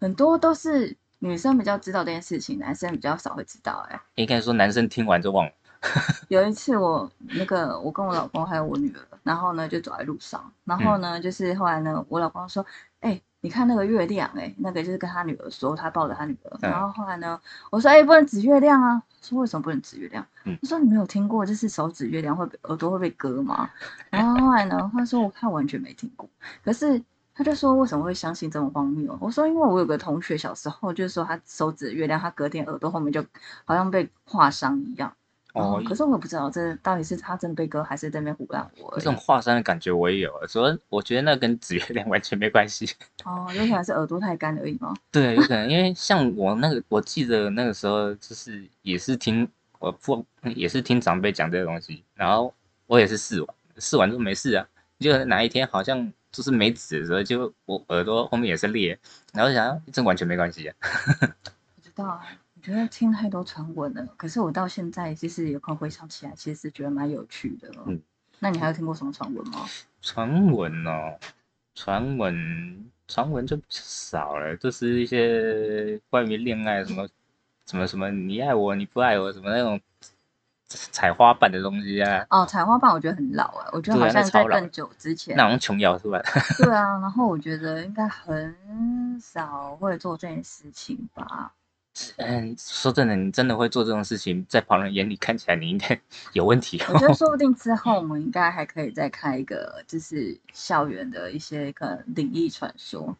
[0.00, 5.52] 很多都是女生比较知道这件事情，男生比较少会知道、哎，应该说男生听完就忘了。
[6.28, 12.64] 有一次我那个我跟我老公还有我女儿，然后呢就走在路上，然后呢、就是后来呢我老公说，
[13.00, 20.26] 哎、你看那个月亮、哎，那个就是跟他女儿说，他抱着他女儿，嗯然后后来呢，我说，哎、不能指月亮啊，说为什么不能指月亮？
[20.44, 23.70] 嗯他说你没有听过，就是手指月亮会被耳朵会被割吗？
[24.10, 26.28] 然后后来呢，他说我看完全没听过，
[26.62, 27.02] 可是。
[27.34, 29.16] 他就说为什么会相信这么荒谬？
[29.20, 33.24] 我说因为我有个同学小时候就是说他手指月亮，他隔天耳朵后面就
[33.64, 35.12] 好像被划伤一样。
[35.54, 38.92] 哦哦，，可是我也不知道这到底是他真的被割，还是在那边胡乱我。
[38.96, 42.88] 这种华山的感觉我也有，所以我觉得那跟指月亮完全没关系。
[43.24, 44.92] 哦，有可能是耳朵太干而已吗？
[45.12, 52.52] 对，有可能因为像我那个，我记得那个时候就是也是听我父也是听长辈讲这个东西，然后
[52.86, 54.66] 我也是试完，试完就没事啊。
[54.98, 58.98] 就哪一天好像就是没纸的时候，就我耳朵后面也是裂，
[59.32, 60.74] 然后想这完全没关系啊。
[61.76, 64.04] 不知道啊，我觉得听太多传闻了。
[64.16, 67.70] 可是我到现在其实有空回想起来，其实是觉得蛮有趣的。
[67.86, 68.02] 嗯，
[68.40, 69.64] 那你还有听过什么传闻吗？
[70.02, 71.16] 传闻哦，
[71.76, 77.08] 传闻传闻就少了，就是一些关于恋爱什么
[77.64, 79.80] 什么什么你爱我你不爱我什么那种
[80.66, 85.36] 采花瓣的东西啊，哦，采花瓣我觉得很老哎，我觉得好像在更久之前。
[85.36, 86.20] 那种琼瑶是吧？
[86.58, 88.54] 对啊，然后我觉得应该很
[89.20, 91.52] 少会做这件事情吧。
[92.16, 95.96] 嗯，说真的，你真的会做这种事情，在旁人眼里看起来你应该
[96.32, 97.14] 有问题 我觉得哦。
[97.14, 103.16] 说不定之后我们应该还可以再开一个，就是校园的一些可能灵异传说。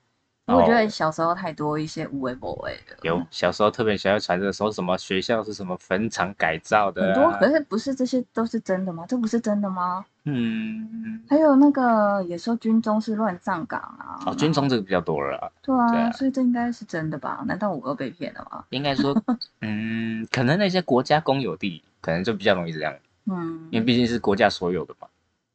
[0.46, 9.07] 我觉得哦小时候太多一些无为不为的，有小时候特别喜欢传这个说什么学校是什么坟场改造的、很多，啊，可是不是这些都是真的吗？
[9.09, 10.04] 这不是真的吗？
[10.26, 15.50] 嗯，还有那个也说军中是乱葬岗啊，哦，军中这个比较多了啦。
[15.62, 17.42] 对啊，对啊所以这应该是真的吧？
[17.46, 18.64] 难道我又被骗了吗？
[18.68, 19.14] 应该说，
[19.62, 22.94] 嗯，可能那些国家公有地，可能就比较容易这样，
[23.30, 25.09] 嗯，因为毕竟是国家所有的嘛。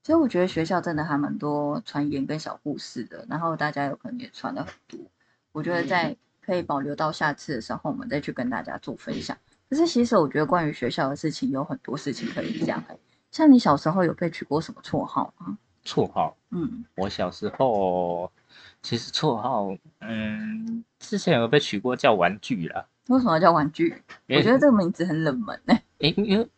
[0.09, 4.99] 其实我觉得学校真的还蛮多传言跟小故事的，然后大家有可能也传了很多。
[5.51, 9.37] 我觉得在可以保留到下次的时候，我们再去跟大家做分享。
[9.69, 12.99] 可是其实我觉得关于学校的事情有很多事情可以讲、欸。
[13.29, 15.55] 像你小时候有被取过什么绰号吗？
[15.85, 18.31] 绰号，嗯，我小时候
[18.81, 19.67] 其实绰号，
[19.99, 24.01] 嗯，之前有被取过叫玩具啦，为什么叫玩具？
[24.27, 26.49] 我觉得这个名字很冷门哎、诶，因为，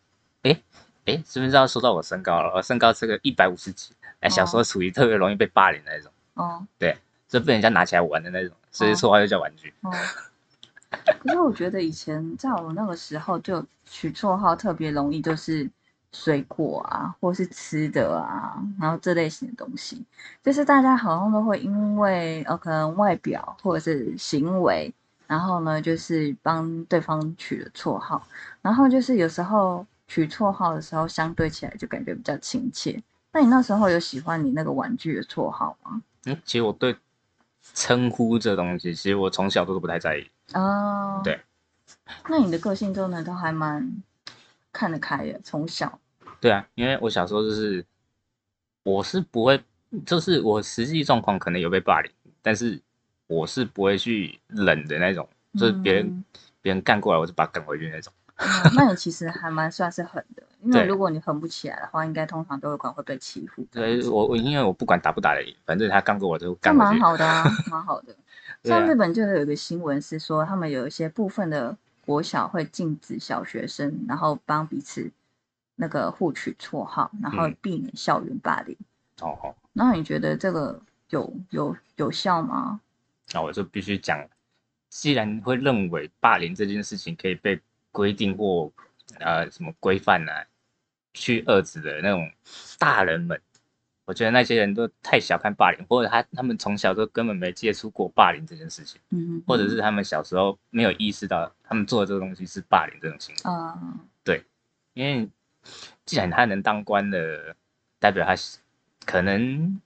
[0.44, 0.62] 诶，
[1.06, 2.52] 诶，是不是要说到我身高了？
[2.54, 6.96] 我身高是个一百五十几，哎，小时候属于特别容易被霸凌那种，哦对
[7.28, 9.72] 就被人家拿起来玩的那种，所以哦绰号就叫玩具。
[9.80, 9.90] 哦。
[11.20, 15.68] 可是我觉得以前在我那个时候就取绰号特别容易，就是
[16.12, 20.04] 水果啊，或是吃的啊，然后这类型的东西，
[20.42, 24.92] 就是大家好像都会因为呃可能外表或者是行为，
[25.26, 28.22] 然后呢就是帮对方取了绰号，
[28.60, 33.02] 然后就是有时候取绰号的时候，相对起来就感觉比较亲切。
[33.32, 36.02] 那你那时候有喜欢你那个玩具的绰号吗？
[36.26, 36.94] 嗯，其实我对
[37.72, 40.30] 称呼这东西，其实我从小都不太在意。
[40.52, 41.40] 哦，对。
[42.28, 43.90] 那你的个性真的都还蛮
[44.70, 45.98] 看得开的，从小。
[46.42, 47.82] 对啊，因为我小时候就是，
[48.82, 49.58] 我是不会，
[50.04, 52.78] 就是我实际状况可能有被霸凌，但是
[53.28, 55.26] 我是不会去忍的那种，
[55.58, 56.24] 就是别人、嗯
[56.60, 58.12] 别人干过来，我就把他干回去那种。
[58.42, 63.66] 哦那你其实还蛮算是狠的，因为如果你狠不起来的话，应该通常都有可能会被欺负。
[63.70, 67.02] 对我我因为我不管打不打得赢，反正他刚过我就这蛮干回去。
[67.02, 68.14] 好的啊， 蛮好的。
[68.64, 75.10] 像日本就有一个新闻是说，他们有一些部分的国小会禁止小学生，然后帮彼此
[75.74, 78.76] 那个互取绰号，然后嗯避免校园霸凌。
[79.20, 82.80] 哦哦，那你觉得这个有有有效吗？
[83.32, 84.24] 那我就必须讲，
[84.90, 87.60] 既然会认为霸凌这件事情可以被
[87.92, 88.72] 规定或
[89.20, 90.44] 呃什么规范啊，
[91.14, 92.28] 去遏制的那种
[92.78, 93.40] 大人们，
[94.04, 103.40] 我觉得那些人都太小看霸凌，或者他他们从小都根本没接触过霸凌这件事情，嗯，或者是他们小时候没有意识到他们做的这个东西是霸凌这种行为。
[103.44, 104.00] 嗯
[104.94, 105.26] 因为
[106.04, 107.56] 既然他能当官的，
[107.98, 108.58] 代表他是
[109.06, 109.80] 可能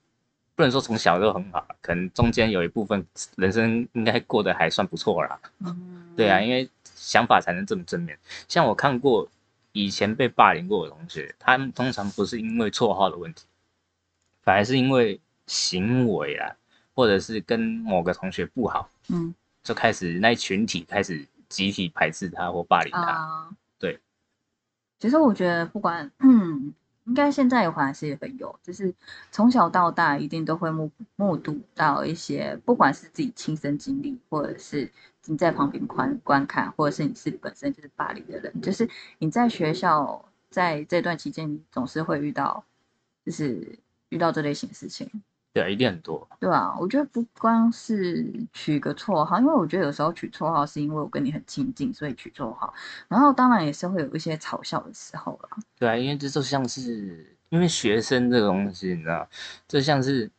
[0.56, 5.38] 不能说从小就很好，可能中间有一部分人生应该过得还算不错啦。
[5.60, 6.68] 嗯，对啊，因为
[7.06, 8.18] 想法才能这么正面。
[8.48, 9.28] 像我看过
[9.70, 13.44] 以前被霸凌过的同学，他们通常不是因为绰号的问题，
[14.42, 16.56] 反而是因为行为啊，
[16.96, 23.02] 或者是跟某个同学不好，嗯就开始那一群体开始集体排斥他或霸凌他。
[23.02, 24.00] 啊，对。
[24.98, 28.92] 其实我觉得不管嗯应该现在还是很有，就是
[29.30, 34.90] 从小到大一定都会目目睹到一些，不管是自己亲身经历，或者是
[35.26, 42.64] 你在旁边观观看，或者是你是本身就是霸凌的人，就是你在学校在这段期间，你总是会遇到，
[43.24, 45.10] 就是遇到这类型事情。
[45.52, 46.28] 对啊，一定很多。
[46.38, 52.74] 对啊，我觉得不光是取个绰号，因为我觉得有时候取绰号是因为我跟你很亲近，所以取绰号。
[53.08, 55.56] 然后当然也是会有一些嘲笑的时候啦。
[55.78, 59.26] 对啊，因为这就像是因为学生这个东西，你知道，
[59.66, 60.30] 就像是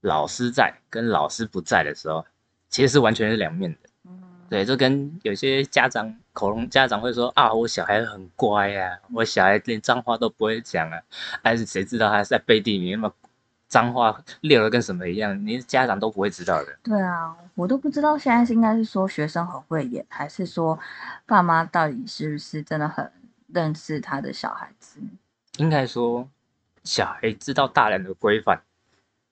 [0.00, 2.26] 老师在跟老师不在的时候，
[2.68, 3.78] 其实是完全是两面的。
[4.52, 11.00] 嗯，对，就跟有些家长口中家长会说啊，我小孩很乖呀，我小孩连脏话都不会讲啊，
[11.42, 13.12] 但是谁知道他在背地里那么。
[13.72, 16.78] 脏话溜的跟什么一样，连家长都不会知道的。
[16.82, 20.78] 对啊，我都不知道现在是应该是说学生很会演，还是说
[21.24, 23.10] 爸妈到底是不是真的很
[23.46, 25.00] 认识他的小孩子？
[25.56, 26.28] 应该说
[26.84, 28.60] 小孩知道大人的规范，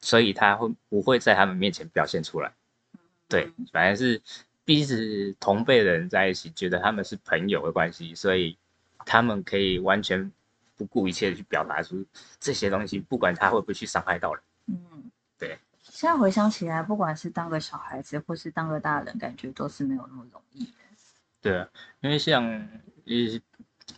[0.01, 2.51] 所以他会不会在他们面前表现出来？
[3.29, 4.23] 对，反而是
[4.71, 8.57] 彼此同辈的人在一起，觉得他们是朋友的关系，所以
[9.05, 10.31] 他们可以完全。
[10.77, 12.03] 不顾一切的去表达出
[12.39, 14.43] 这些东西，不管他会不会去伤害到人。
[14.69, 15.59] 嗯，对。
[15.83, 20.73] 现在回想起来，不管是当个小孩子，或是当个大人，感觉都是没有那么容易的。
[21.43, 21.69] 对啊，
[22.01, 22.43] 因为像
[23.05, 23.41] 呃，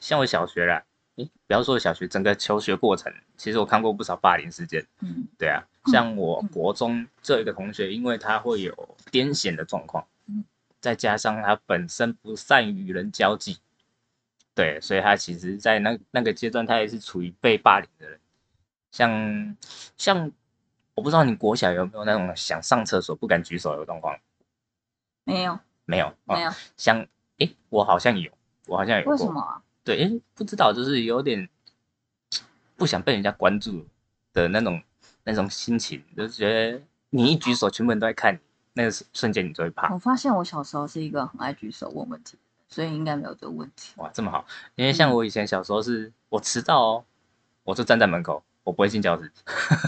[0.00, 0.82] 像我小学啦，
[1.14, 4.85] 诶，不要说小学，整个求学过程，其实我看过不少霸凌事件。
[5.02, 10.12] 嗯，对啊，像我国中这一个同学，因为他会有癫痫的状况，嗯，
[10.82, 13.56] 再加上他本身不善与人交际。
[14.54, 18.20] 对，所以他其实，在那那个阶段，他也是处于被霸凌的人。
[18.90, 19.56] 像
[19.96, 20.30] 像，
[20.94, 24.18] 我不知道你国小有没有那种想上厕所不敢举手的状况？
[25.24, 26.50] 没有，没有，没有。
[26.76, 27.06] 像，
[27.38, 28.30] 哎，我好像有，
[28.66, 29.08] 我好像有。
[29.08, 29.62] 为什么？
[29.84, 31.48] 对，哎，不知道，就是有点
[32.76, 33.86] 不想被人家关注
[34.34, 34.82] 的那种
[35.24, 38.40] 那种心情，就是觉得你一举手，全部人都在看你，
[38.74, 39.92] 那个瞬间你就会怕。
[39.92, 42.38] 我发现我小时候是一个很爱举手问问题。
[42.68, 43.92] 所以应该没有这个问题。
[43.96, 44.46] 哇，这么好！
[44.76, 47.04] 因为像我以前小时候是，我迟到哦，
[47.64, 49.30] 我就站在门口，我不会进教室。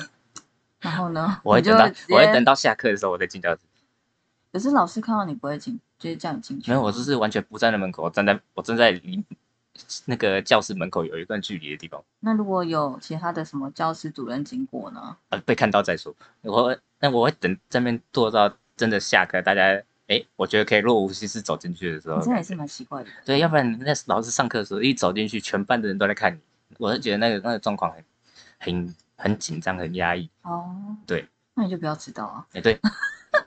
[0.81, 1.41] 然后呢？
[1.43, 3.61] 我会等到，我会等到下课的时候，我再进教室。
[4.53, 6.71] 可是老师看到你不会进，就是叫你进去。
[6.71, 9.25] 没有，我就是完全不站在门口，我站在我站在离
[10.05, 12.05] 那个教室门口有一段距离的地方。
[12.21, 15.17] 那如果有其他的什么教室主任经过呢？
[15.31, 16.15] 呃，被看到再说。
[16.43, 19.83] 我那我会等这边坐到真的下课，大家。
[20.07, 23.09] 哎，我觉得可以若无其事走进去的时候，这也是蛮奇怪的。
[23.25, 26.39] 对，要不然那老师上课的时候一走进去，全班的人都在看你，
[26.79, 28.05] 我是觉得那个那个状况很
[28.59, 30.29] 很很紧张，很压抑。
[30.43, 32.47] 哦，对，那你就不要迟到啊。
[32.53, 32.79] 哎，对，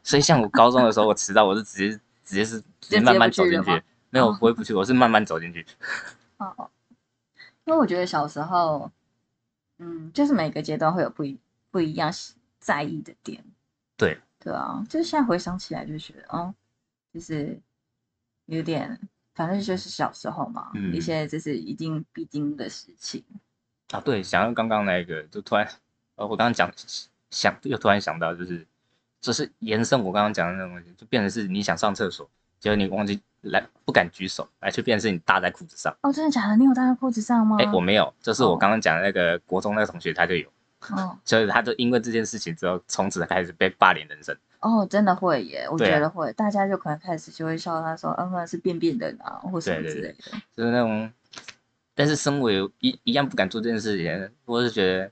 [0.01, 5.63] 所以像我高中的时候，我迟到，我是直接直接是直接慢慢走进去，没有不会不去，我是慢慢走进去。
[6.37, 6.71] 哦，
[7.65, 8.91] 因为我觉得小时候，
[9.77, 11.37] 嗯，就是每个阶段会有不一
[11.69, 12.11] 不一样
[12.59, 13.43] 在意的点。
[13.95, 14.19] 对。
[14.47, 16.55] 对啊，就是现在回想起来就觉得，哦，
[17.13, 17.59] 就是
[18.45, 18.97] 有点，
[19.35, 23.21] 反正就是小时候嘛，嗯一些就是一定必经的事情
[23.91, 23.99] 啊。
[23.99, 25.67] 对，想到刚刚那个，就突然，
[26.15, 26.71] 呃，我刚刚讲
[27.29, 28.65] 想，又突然想到，就是，
[29.19, 35.93] 就是延伸我刚刚讲的那种东西，就变成是你想上厕所，结果你忘记来，不敢举手，来，就变成是你搭在裤子上。
[36.03, 36.55] 哦，真的假的？
[36.55, 37.57] 你有搭在裤子上吗？
[37.59, 40.49] 哎，我没有，就是我刚刚讲的那个国中那个同学，他就有。
[40.91, 44.35] 哦，所以他就因为这件事情之后，从此开始被霸凌人生。
[44.59, 50.37] 哦，真的会耶，我觉得会，大家就可能开始就会笑他说，嗯，那是便便的啊，或什么之类的。
[50.55, 51.11] 就是那种，
[51.93, 55.11] 但是身为一一样不敢做这件事情，我是觉得，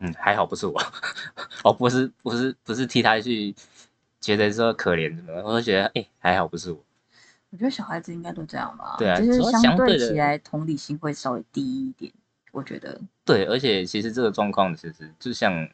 [0.00, 0.78] 嗯，还好不是我，
[1.64, 3.54] 哦，不是不是不是替他去
[4.20, 6.78] 觉得说可怜什么，我是觉得，哎，还好不是我。
[7.50, 12.12] 我觉得小孩子应该都这样吧，对啊，就是相对起来同理心会稍微低一点。
[12.52, 15.68] 我觉得对，而且其实这个状况其实就像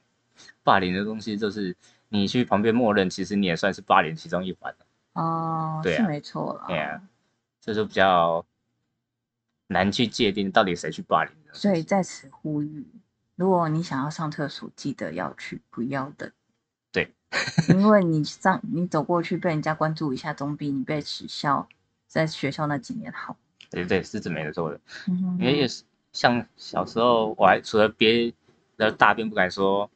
[0.63, 1.77] 霸凌的东西，就是
[2.09, 4.75] 你去旁边默认，其实你也算是霸凌其中一环
[5.15, 6.65] 哦，对，是没错了。
[6.69, 7.03] 对啊，
[7.61, 8.47] 这就比较
[9.67, 11.53] 难去界定到底谁去霸凌的。
[11.53, 12.87] 所以在此呼吁，
[13.35, 16.31] 如果你想要上厕所，记得要去，不要等。
[16.93, 17.13] 对，
[17.71, 21.69] 因为你上你走过去被人家关注一下，总比你被耻笑
[22.07, 23.37] 在学校那几年好。
[23.69, 25.83] 对对，是这么没错的，因为也是。
[26.13, 28.33] 像小时候，我还除了憋
[28.77, 29.91] 的大便不敢说，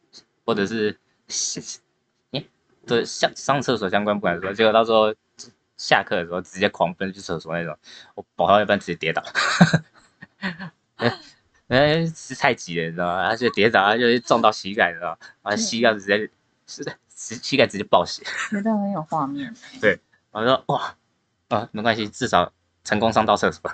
[0.45, 0.99] 或者是，
[2.31, 2.45] 耶，
[2.87, 5.15] 对，上上厕所相关不敢说，结果到时候
[5.77, 7.77] 下课的时候直接狂奔去厕所那种，
[8.15, 9.23] 我跑到一半直接跌倒，
[11.69, 13.29] 哎，是太急了，你知道吗？
[13.29, 15.19] 而且跌倒，就撞到膝盖，你知道吗？
[15.43, 16.19] 然后膝盖直接
[16.67, 19.55] 是膝膝盖直接爆血，觉得很有画面。
[19.81, 19.99] 对，
[20.31, 20.95] 我说哇，
[21.49, 22.53] 啊，没关系，至少
[22.85, 23.71] 成功上到厕所。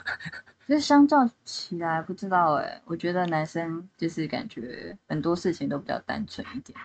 [0.69, 6.79] 就是相较起来，不知道哎，我觉得男生就是感觉很多事情都比较单纯一点，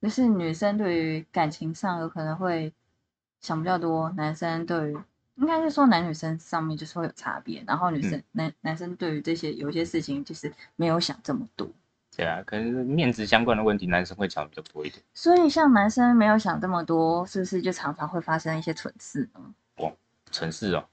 [0.00, 2.72] 就是女生对于感情上有可能会
[3.40, 4.98] 想比较多，男生对于
[5.34, 11.68] 应该是说男女生上面就是会有差别，然后女生、男男生对于这些有些事情就是没有想这么多。
[12.16, 15.02] 对啊，可能是面子相关的问题，男生会讲比较多一点。
[15.12, 19.54] 所以像男生没有想这么多，是不是就常常会发生一些蠢事呢？
[19.80, 19.92] 哇，
[20.30, 20.88] 蠢事哦，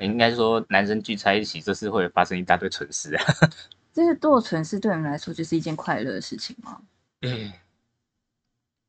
[0.00, 3.24] 应该说男生聚在一起，就是会发生一大堆蠢事啊。
[3.92, 6.80] 这是做蠢事对你们来说就是一件快乐的事情吗？
[7.22, 7.52] 嗯，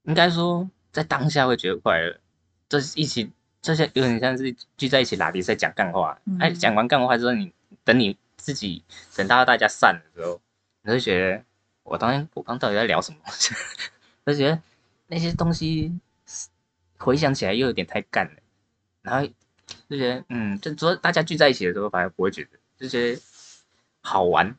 [0.03, 2.19] 应该说在当下会觉得快乐，
[2.67, 3.31] 这是一起，
[3.61, 6.19] 这些有点像是聚在一起拉比赛讲干话。
[6.39, 7.51] 哎、讲完干话之后，你
[7.83, 8.83] 等你自己
[9.15, 10.39] 等到大家散的时候，
[10.83, 11.43] 你会觉得。
[11.83, 13.17] 我当天我刚到底在聊什么？
[14.27, 14.61] 就觉得
[15.07, 15.91] 那些东西
[16.99, 18.39] 回想起来又有点太干了，
[19.01, 19.27] 然后
[19.89, 23.21] 就觉得嗯，就主要大家聚在一起的时候，反而不会觉得，就觉得
[24.01, 24.55] 好玩。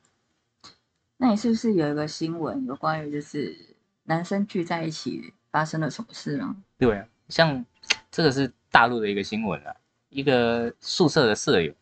[1.17, 6.57] 那你是不是有一个新闻，有关于就是男生聚在一起发生了什么事呢？
[6.77, 7.65] 对啊，像
[8.11, 9.75] 这个是大陆的一个新闻啊，
[10.09, 11.73] 一个宿舍的舍友，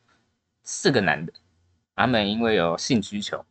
[0.62, 1.32] 四个男的，
[1.96, 3.44] 他们因为有性需求。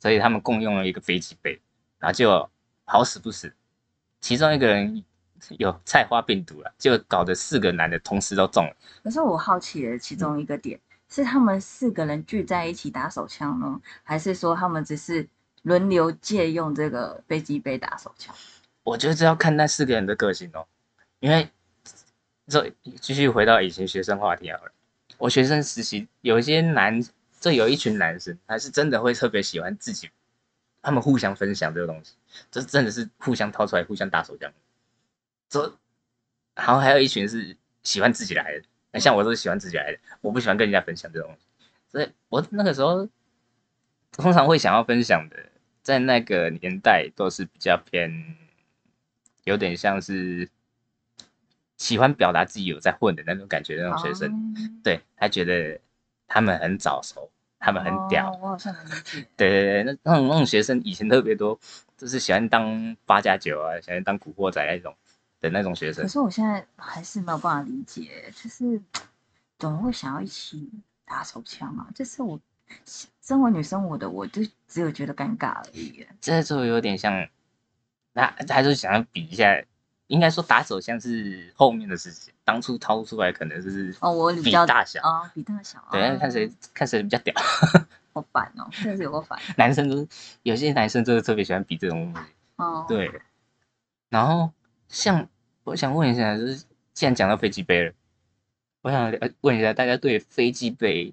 [0.00, 1.58] 所以他们共用了一个飞机杯，
[1.98, 2.50] 然后就
[2.84, 3.50] 好死不死，
[4.20, 5.02] 其中一个人
[5.58, 8.76] 有菜花病毒了，就搞得四个男的同时都中了。
[9.02, 10.78] 可是我好奇的其中一个点
[11.08, 15.28] 是，他们四个人聚在一起打手枪呢，还是说他们只是
[15.62, 18.34] 轮流借用这个飞机杯打手枪？
[18.82, 20.66] 我觉得这要看那四个人的个性哦，
[21.20, 21.48] 因为
[22.46, 22.70] 这
[23.00, 24.72] 继续回到以前学生话题好了，
[25.18, 27.04] 我学生时期有一些男。
[27.40, 30.08] 这有一群男生，还是真的会特别喜欢自己，
[30.80, 32.14] 他们互相分享这个东西，
[32.50, 34.46] 这真的是互相掏出来，互相打手这
[35.50, 35.70] 样。
[35.70, 35.78] 这，
[36.54, 38.60] 然后还有一群是喜欢自己来
[38.92, 41.46] 的，像我都是喜欢自己来的，我不喜欢跟人家分享这种东西。
[41.90, 43.08] 所以我那个时候
[44.12, 45.36] 通常会想要分享的，
[45.82, 48.36] 在那个年代都是比较偏，
[49.44, 50.48] 有点像是
[51.76, 55.80] 喜欢表达自己有在混的那种感觉那种学生，对他觉得
[56.26, 57.30] 他们很早熟。
[57.66, 59.26] 他们很屌，我好像很理解。
[59.38, 61.58] 对对对，那那种那种学生以前特别多，
[61.96, 64.94] 就是喜欢当八加九啊，喜欢当古惑仔那种
[65.44, 66.02] 的那种学生。
[66.02, 68.80] 可是我现在还是没有办法理解，就是
[69.58, 70.70] 怎么会想要一起
[71.04, 71.86] 打手枪啊？
[71.94, 72.40] 这是我
[73.20, 76.06] 身为女生，我的我就只有觉得尴尬而已。
[76.20, 77.28] 这就有点像，
[78.14, 79.62] 那还是想要比一下。
[80.08, 87.34] 应该说打手枪是后面的事情，当初掏出来可能就是哦，我比较大小啊，比大小，对，看谁 看谁比较屌，
[88.12, 89.40] 好烦哦，真的是有个烦。
[89.56, 90.06] 男生都
[90.42, 93.10] 有些男生就是特别喜欢比这种东西，哦，对。
[94.10, 94.52] 然后
[94.88, 95.26] 像
[95.64, 97.92] 我想问一下，就是既然讲到飞机杯了，
[98.82, 101.12] 我想问一下大家对飞机杯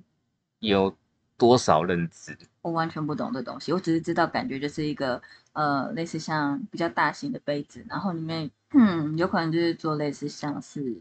[0.60, 0.96] 有
[1.38, 2.38] 多少认知？
[2.62, 5.22] 我完全不懂这东西，我只是知道感觉就是一个
[5.54, 8.50] 呃类似像比较大型的杯子，然后里面。
[8.74, 10.96] 嗯，有可能就是做类似像是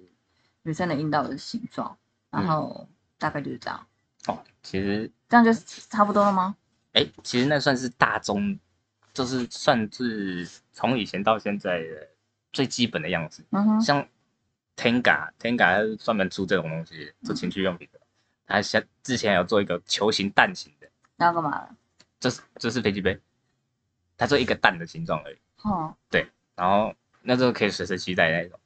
[0.64, 1.96] 女生的阴道的形状，
[2.28, 3.86] 然后大概就是这样。
[4.26, 5.52] 哦，其实这样就
[5.88, 6.56] 差不多了吗？
[6.94, 8.58] 哎，其实那算是大宗，
[9.14, 12.08] 就是算是从以前到现在的
[12.52, 13.44] 最基本的样子。
[13.50, 14.06] 嗯哼，像
[14.76, 18.00] Tenga，Tenga 专门出这种东西，做情趣用品的。
[18.46, 21.68] 他像之前有做一个球形蛋形的，那要干嘛？
[22.18, 23.18] 这是这是飞机杯，
[24.16, 25.36] 它做一个蛋的形状而已。
[25.62, 26.26] 哦，对，
[26.56, 26.94] 然后。
[27.22, 28.58] 那时候可以随身携带那种，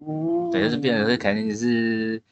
[0.00, 2.22] 哦，对，就是变成是肯定是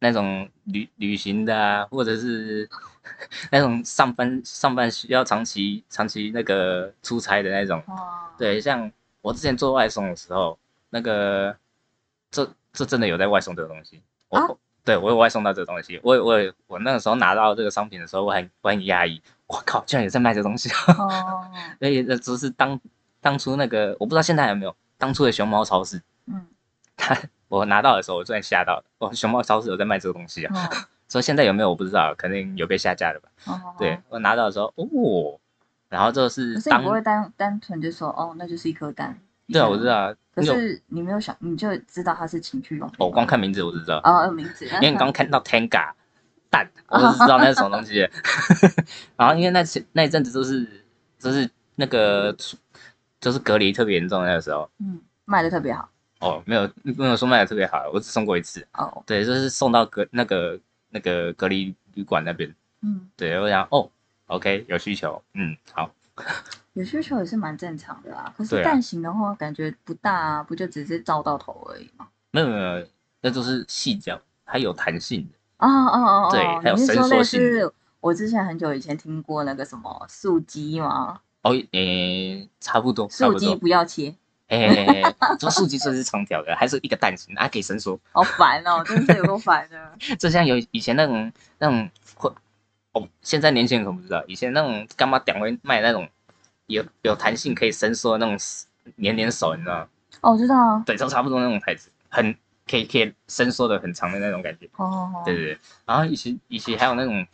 [0.00, 2.68] 那种旅旅行的啊，或者是
[3.52, 7.94] 那种上班上班需要长期长期那个出差的那种，哦，
[8.36, 8.90] 对，像
[9.26, 10.56] 我之前做外送的时候，
[10.90, 11.56] 那个
[12.30, 21.42] 这这真的有在外送这个东西，我对我有外送到这个东西，我我我那个时候拿到这个商品的时候，我很我很压抑，我靠，居然也在卖这东西，哦，
[21.80, 22.80] 所以那只是当
[23.20, 24.74] 当初那个我不知道现在有没有。
[24.98, 26.46] 当初的熊猫超市，嗯，
[26.96, 27.14] 他
[27.48, 28.84] 我拿到的时候，我突然吓到了。
[28.96, 30.54] 哦，熊猫超市有在卖这个东西啊？
[31.06, 33.28] 所以现在有没有我不知道，肯定有被下架的吧？
[33.44, 35.38] 哦，对我拿到的时候，哦，
[35.88, 39.18] 然后这是，可是你不会单单纯就说，哦，那就是一颗蛋。
[39.48, 40.14] 对啊，我知道。
[40.34, 42.96] 可是你没有想，你就知道它是情趣用品。
[42.98, 44.00] 我光看名字我就知道。
[44.04, 44.64] 哦，名字。
[44.66, 45.92] 因为你刚看到 Tenga
[46.50, 48.08] 蛋， 我就知道那是什么东西。
[49.16, 49.62] 然后因为那
[49.92, 50.66] 那一阵子都是
[51.18, 52.36] 就是那个。
[53.18, 55.88] 就是隔离特别严重那个时候，嗯，卖的特别好。
[56.20, 58.64] 哦，没有没有说卖的特别好，我只送过一次。
[58.74, 60.60] 哦，对，就是送到隔那个
[60.90, 62.54] 那个隔离旅馆那边。
[62.82, 63.90] 嗯，对，我想哦
[64.26, 65.90] ，OK，有需求，嗯，好。
[66.72, 68.32] 有需求也是蛮正常的啊。
[68.36, 72.08] 可是蛋形的话，感觉不大，啊，不就只是照到头而已吗？
[72.30, 72.86] 没有没有，
[73.22, 75.36] 那都是细胶，它有弹性的。
[75.58, 77.40] 哦哦哦哦，对，还有伸缩性。
[78.00, 84.14] 我之前很久以前听过那个什么素鸡嘛，哦，诶、差不多，差素鸡不要切，
[84.48, 85.02] 诶、
[85.38, 87.98] 做素鸡算是长条的，还是一个蛋形，它可以伸缩。
[88.12, 89.92] 好烦哦，真的是有够烦的。
[90.20, 92.05] 这像有以前那种那种会
[92.96, 96.08] 哦，现在年轻人可不知道，以前那种干嘛点位卖那种
[96.66, 98.38] 有有弹性可以伸缩的那种
[98.96, 99.88] 黏黏手，你知道吗？
[100.22, 102.34] 哦，我知道啊，对，就差不多那种牌子，很
[102.66, 104.66] 可以可以伸缩的很长的那种感觉。
[104.76, 107.26] 哦，对对对，然后以前以前还有那种，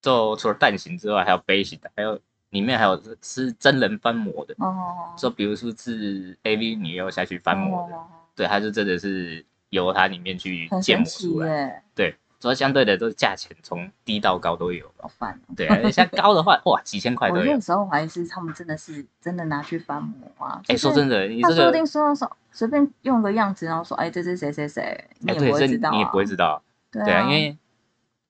[0.00, 2.18] 就除了蛋形之外，还有杯形的，还有
[2.50, 8.06] 里面还有是是真人翻模的，哦，就比如说是 AV 女优下去翻模的，哦
[8.36, 15.54] 对，它就真的是由它里面去建模出来，耶，对，所以相对的都是价钱从低到高都有，好烦哦。
[15.56, 17.60] 对，而且像高的话， 哇，几千块都有我有。
[17.60, 20.60] 时候怀疑是他们真的是真的拿去翻模啊。
[20.66, 27.56] 哎，就是说真的，你他说不，定说说随便用个样子，然后说，哎，这是谁谁谁，你哎，也不会知道、啊，你也不会知道，对对啊，因为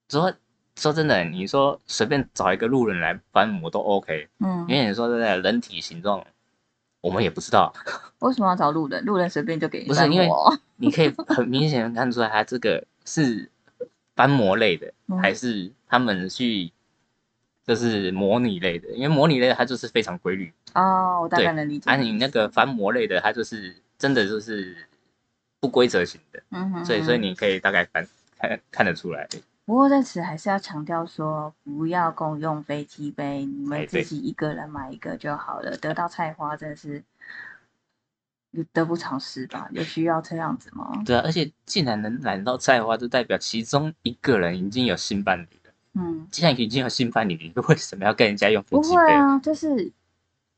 [0.09, 0.31] 说
[0.75, 6.23] 说真的，你说随便找一个路人来翻模都 OK，嗯因，为你说真的，人体形状
[7.01, 7.73] 我们也不知道，
[8.19, 9.03] 为什么要找路人？
[9.05, 10.29] 路人随便就给你不是因为
[10.75, 13.49] 你可以 很明显地看出来，他这个是
[14.15, 16.71] 翻模类的，嗯还是他们去
[17.65, 18.89] 就是模拟类的？
[18.89, 21.89] 因为模拟类它就是非常规律，哦，我大概能理解。
[21.89, 24.75] 啊，你那个翻模类的，它就是真的就是
[25.59, 28.07] 不规则型的，嗯哼，所以所以你可以大概翻
[28.37, 29.27] 看看得出来。
[29.65, 35.77] 不过在此还是要强调说，不要共用飞机杯，你们自己一个人买一个就好了。
[35.77, 37.01] 得到菜花真的是
[38.73, 39.67] 得不偿失吧？
[39.71, 41.01] 有需要这样子吗？
[41.05, 45.73] 对啊，而且既然能揽到菜花，就代表其中一个人已经有性伴侣了。
[45.93, 48.97] 嗯，既然已经有性伴侣，你为什么要跟人家用飞不机杯？
[48.97, 49.91] 会啊，就是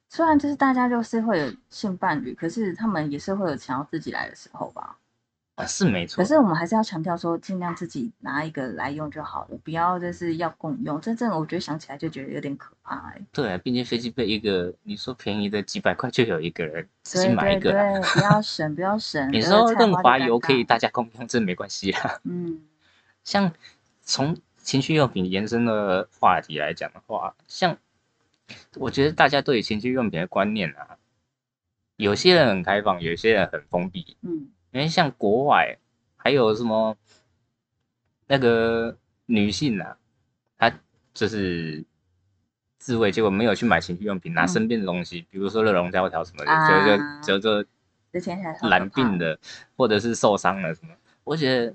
[0.10, 4.98] 虽然就是大家就是会有性伴侣，可是他们也是会有想要自己来的时候吧。
[5.56, 6.28] 啊，是没错可。
[6.28, 11.00] 是我们还是要强调说，尽量自己拿一个来用就好了，不要就是要共用。
[11.00, 18.00] 真正我觉得想起来就觉得有点可怕哎、对啊，毕竟飞机杯一个，你说便宜的几百块就有一个人，自己对买一对个啦。
[18.00, 19.32] 对，不要 省，不要省。
[19.32, 22.20] 你得说润滑油可以大家共用，这没关系啊。
[22.26, 22.62] 嗯
[23.24, 23.52] 像
[24.02, 27.78] 从情趣用品延伸的话题来讲的话，像
[28.76, 30.98] 我觉得大家对于情趣用品的观念啊，
[31.96, 34.18] 有些人很开放，有些人很封闭。
[34.22, 35.78] 嗯因为像国外
[36.18, 36.98] 还有什么
[38.28, 38.94] 那个
[39.26, 39.98] 女性啊，
[40.58, 40.70] 她
[41.14, 41.82] 就是
[42.78, 44.48] 自慰，结果没有去买情趣用品，拿嗯。
[44.50, 46.68] 身边的东西，比如说热熔胶条什么的，啊。
[46.68, 47.70] 就就就就
[48.12, 49.40] 这听起来超可染病的，
[49.78, 50.94] 或者是受伤了什么。
[51.24, 51.74] 我觉得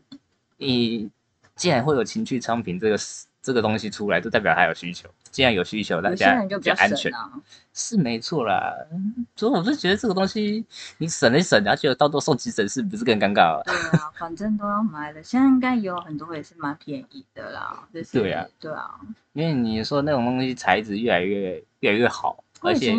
[0.58, 1.10] 你
[1.56, 2.98] 既然会有情趣商品这个
[3.42, 5.08] 这个东西出来，就代表还有需求。
[5.30, 7.30] 既然有需求，大家就比较安全，啊。
[7.72, 8.74] 是没错啦。
[8.92, 10.64] 嗯所以我是觉得这个东西
[10.98, 13.62] 你省一省，然后就到时候送急诊室，不是更尴尬吗？
[13.64, 17.88] 对啊，反正都要买的，现在应该有很多也是蛮便宜的啦。
[17.94, 19.00] 就是对啊，对啊。
[19.32, 22.92] 因为你说那种东西材质越来越越来越好，而且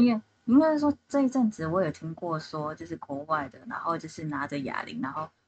[0.45, 5.40] 应该说这一阵子我有听过说，就是国外的，然后就是拿着哑铃，然后不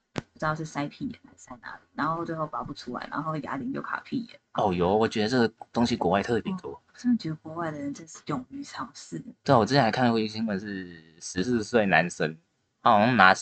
[0.43, 4.37] 知道是塞屁眼还是塞哪里，然后最后拔不出来，然后牙龈就卡屁眼。
[4.55, 6.77] 哦有，我觉得这个东西国外特别多。
[6.97, 9.23] 真的觉得国外的人真是勇于尝试。
[9.41, 12.37] 对啊，我之前还看过一个新闻，是十四岁男生，
[12.81, 13.33] 他好像拿，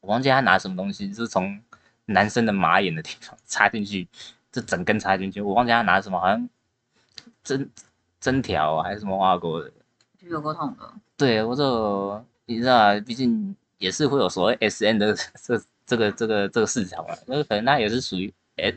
[0.00, 1.62] 我忘记他拿什么东西，就是从
[2.06, 4.08] 男生的马眼的地方插进去，
[4.50, 6.48] 这整根插进去，我忘记他拿什么，好像
[7.44, 7.70] 针
[8.18, 9.70] 针条啊还是什么挖过的。
[10.18, 18.72] 就有沟通的，对，我就你知道啊，毕竟也是会有所谓 S N 的这 这个这个这个市场嘛，那可能那也是属于哎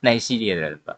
[0.00, 0.96] 那一系列的人吧。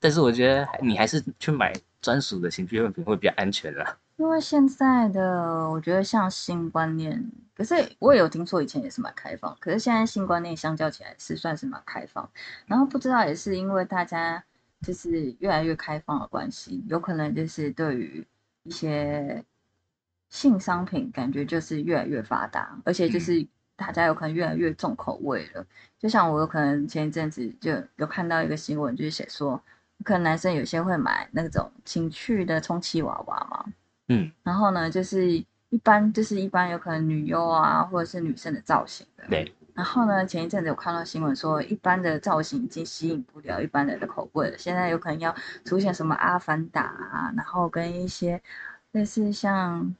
[0.00, 3.98] 但是我觉得还你还是去买专属的情趣用品会比较安全啦。
[4.16, 7.24] 因为现在的我觉得像新观念，
[7.54, 12.28] 可是我也有听说以前也是蛮开放，可是现在新观念相较起来是算是蛮开放。
[12.66, 14.42] 然后不知道也是因为大家
[14.82, 18.26] 就是越来越开放的关系，有可能就是对于
[18.64, 19.44] 一些
[20.30, 23.46] 性商品感觉就是越来越发达，而且就是
[23.78, 25.64] 大家有可能越来越重口味了。
[25.98, 29.58] 就像我有可能前一阵子就有看到一个新闻，就是写说，
[30.04, 33.64] 可能男生有些会买那种情趣的充气娃娃嘛，
[34.08, 35.32] 嗯，然后呢，就是
[35.70, 39.24] 一般就是一般有可能女优啊，或者是女生的造型的。
[39.30, 39.52] 对。
[39.74, 45.32] 然后呢，前一阵子有看到新闻说，一般的造型已经吸引不了一般人的口味了，现在有可能要
[45.64, 48.42] 出现什么阿凡达啊，然后跟一些
[48.90, 49.94] 类似像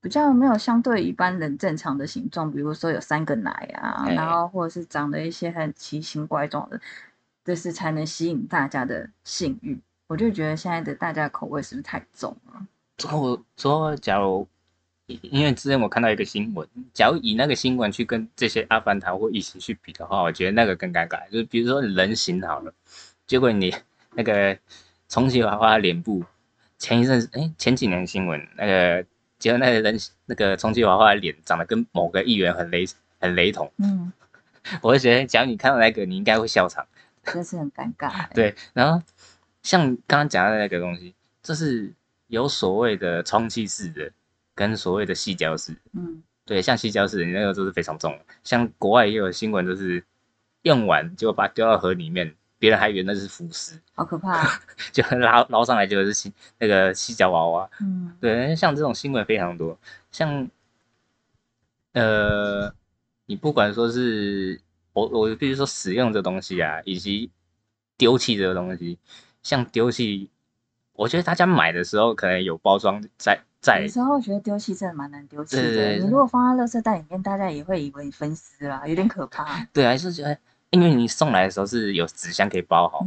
[0.00, 6.80] 比较没有相对一般人正常的形状，比如说有三个奶啊，哎然后或者是长得一些很奇形怪状的，
[7.44, 9.78] 就是才能吸引大家的性欲。
[10.06, 12.66] 我就觉得现在的大家的口味是不是太重了？
[12.96, 14.46] 之后说，假如
[15.06, 21.28] 因为之前我看到一个新闻，假如以那个新闻去跟这些阿凡达或异形去比的话，我觉得那个更尴尬。
[21.30, 22.72] 就是比如说人形好了，
[23.26, 23.74] 结果你
[24.12, 24.56] 那个
[25.08, 26.24] 充气娃娃脸部，
[26.78, 29.04] 前一阵子哎前几年新闻那个
[29.38, 32.84] 结果那个人那个充气娃娃的脸长得跟某个议员很雷
[33.20, 34.12] 很雷同，嗯，
[34.82, 36.86] 我就觉得假如你看到那个，你应该会笑场。
[37.24, 38.30] 真是很尴尬 欸。
[38.34, 39.02] 对，然后
[39.62, 41.92] 像刚刚讲的那个东西，就是
[42.28, 44.10] 有所谓的充气式的
[44.54, 45.78] 跟所谓的细胶式的。
[45.92, 50.02] 嗯，对，像细胶式的那个都是非常重的，像国外也有新闻，就是
[50.62, 54.60] 用完结果把它丢到河里面，别人还以为那是浮尸，好可怕啊。
[54.92, 57.70] 就捞捞上来结果是细那个细脚娃娃。
[57.80, 59.78] 嗯对，像这种新闻非常多，
[60.10, 60.48] 像
[61.92, 62.72] 呃，
[63.26, 64.60] 你不管说是
[64.92, 67.30] 我我必须说使用这东西啊，以及
[67.96, 68.98] 丢弃这个东西，
[69.42, 70.30] 像丢弃，
[70.92, 75.96] 我觉得大家买的时候可能有包装在在有时候觉得丢弃真的蛮难丢弃的。
[75.96, 79.64] 你如果放在垃圾袋里面，大家也会以为你分尸啦，有点可怕。
[79.72, 80.38] 对啊，就是觉得
[80.70, 83.04] 因为你送来的时候是有纸箱可以包好，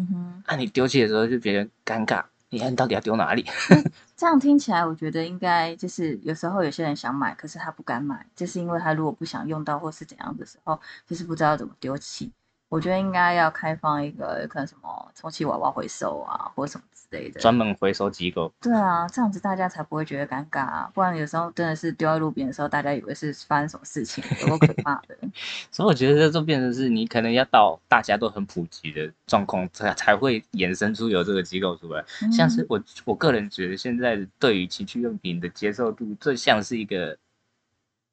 [0.48, 3.46] 那、你丢弃的时候就觉得尴尬，你看你到底要丢哪里？
[4.18, 12.32] 这样听起来，我觉得应该就是有时候有些人想买，可是他不敢买，就是因为他如果不想用到或是怎样的时候，就是不知道怎么丢弃。
[12.70, 17.40] 我觉得应该要开放一个可能什么充气娃娃回收啊，或什么之类的。
[17.40, 25.16] 专门回收机构，对啊，这样子大家才不会觉得尴尬啊，不然有时候真的是丢在路边的时候，大家以为是发生什么事情，有够可怕的。
[25.72, 32.04] 所以我觉得这就变成是你可能要到大家都很普及的状况，才才会衍生出有这个机构出来。
[32.32, 37.18] 像是嗯我我个人觉得，现在对于情趣用品的接受度，最像是一个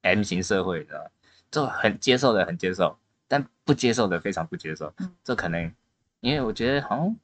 [0.02, 1.10] M 型社会，你知道吗？
[1.50, 2.94] 就很接受的很接受，
[3.26, 5.10] 但不接受的非常不接受嗯。
[5.24, 5.72] 这可能
[6.20, 7.16] 因为我觉得好像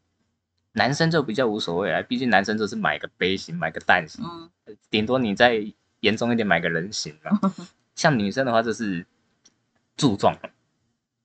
[0.77, 4.51] 男生就比较无所谓啊，毕竟男生就是买个杯型，买个蛋型，嗯。
[4.91, 5.64] 顶多你再
[6.01, 7.41] 严重一点买个人形嘛。
[7.95, 9.07] 像女生的话就是
[9.97, 10.37] 柱状，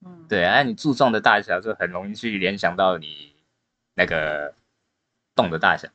[0.06, 3.34] 嗯，对啊，你柱状的大小就很容易去联想到你
[3.94, 4.54] 那个
[5.34, 5.88] 洞的大小，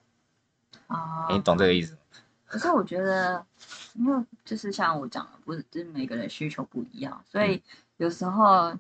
[0.88, 1.99] 啊，你懂这个意思吗？
[2.45, 3.45] 可是我觉得，
[3.93, 7.53] 因为就是像我讲的，不是就是每个人需求不一样，所嗯。
[7.53, 7.64] 以
[7.97, 8.78] 有时候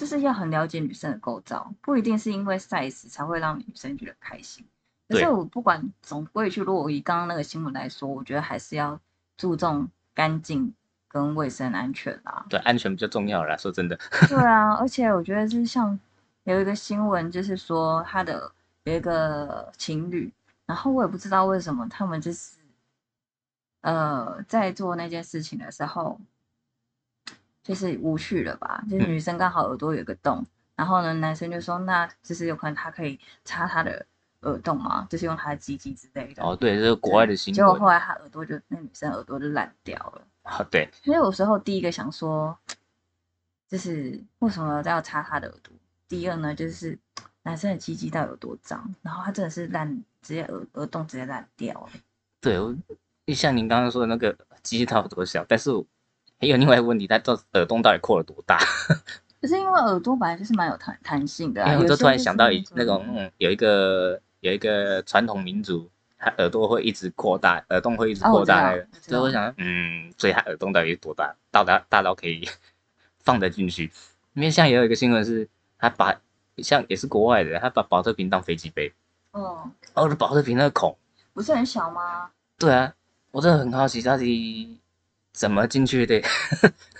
[0.00, 4.64] 就是要很了解女生的构造，不一定是因为 size 才会让女生觉得开心。
[5.06, 8.98] 可是我不管总归去，如果以刚刚那个新闻来说，我觉得还是要
[9.36, 10.72] 注重干净
[11.06, 12.46] 跟卫生安全啦。
[12.48, 13.54] 对，安全比较重要啦。
[13.58, 16.00] 说真的，对啊， 而且我觉得是像
[16.44, 18.50] 有一个新闻，就是说他的
[18.84, 20.32] 有一个情侣，
[20.64, 22.56] 然后我也不知道为什么他们就是
[23.82, 26.18] 呃在做那件事情的时候，
[27.70, 28.82] 就是无趣了吧？
[28.90, 30.44] 就是嗯女生刚好耳朵有个洞，
[30.74, 34.04] 然后呢男生就说，那就是有可能他可以插他的
[34.40, 36.42] 耳洞嘛，就是用他的鸡鸡之类的。
[36.42, 37.88] 哦，对，这是国外的新闻结果后。
[37.88, 40.22] 来他耳朵就那女生耳朵就烂掉了。
[40.42, 42.58] 哦，对，所以有时候第一个想说，
[43.68, 45.72] 就是为什么要插他的耳朵？
[46.08, 46.98] 第二呢，就是
[47.44, 48.92] 男生的鸡鸡到底有多脏？
[49.02, 49.88] 然后他真的是烂，
[50.22, 51.90] 直接耳耳洞直接烂掉了。
[52.40, 52.74] 对，我
[53.32, 55.86] 像您刚刚说的那个鸡到底有多小，但是我
[56.40, 58.58] 还有另外一个问题，它这耳洞到底扩了多大？
[59.40, 65.88] 可是因为耳朵本来就是蛮有弹弹性的、啊，因为我就突然想到一那那种嗯，有一个有一个传统民族，
[66.18, 72.46] 他耳朵会一直扩大，耳洞会一直扩大那个，我知道所以我想，嗯，所以他耳洞到底有多大，到达大到可以
[73.24, 73.90] 放得进去？
[74.34, 76.14] 因为像也有一个新闻是，他把
[76.58, 78.92] 像也是国外的，他把保特瓶当飞机杯，
[79.32, 79.42] 嗯，
[79.94, 80.96] 哦，保特瓶那个孔，
[81.32, 82.30] 不是很小吗？
[82.58, 82.92] 对啊，
[83.30, 84.78] 我真的很好奇到底
[85.32, 86.20] 怎么进去的，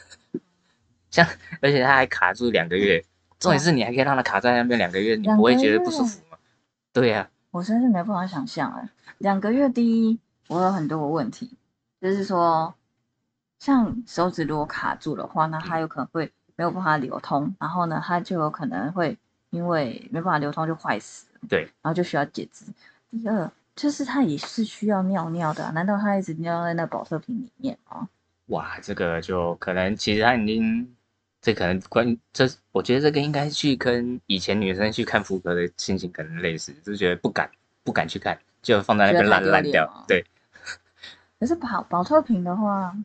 [1.11, 1.27] 像
[1.61, 3.05] 而且他还卡住两个月，
[3.39, 6.39] 重点是你还可以让它卡在那边两个月，你不会觉得不舒服吗？
[6.93, 10.19] 对呀、我真是没办法想象哎，两个月第一，
[10.49, 11.57] 我有很多个问题，
[12.01, 12.75] 就是说，
[13.59, 19.19] 像手指如果卡住的话，那它有可能会没有办法流通，然后呢，它就有可能会
[19.51, 22.65] 因为没办法流通就坏死了，对，然后就需要截肢。
[23.11, 28.09] 第二，就是它也是需要尿尿的啊、难道它一直尿在那保特瓶里面吗？
[28.51, 30.97] 哇，这个就可能其实他已经，
[31.41, 37.51] 这可能关这，我觉得这个应该去跟以前女生去看妇科的心情可能类似，就觉得不敢
[37.83, 40.05] 不敢去看，就放在那边烂烂掉。
[40.09, 40.25] 对，
[41.39, 42.97] 可是保保特瓶的话，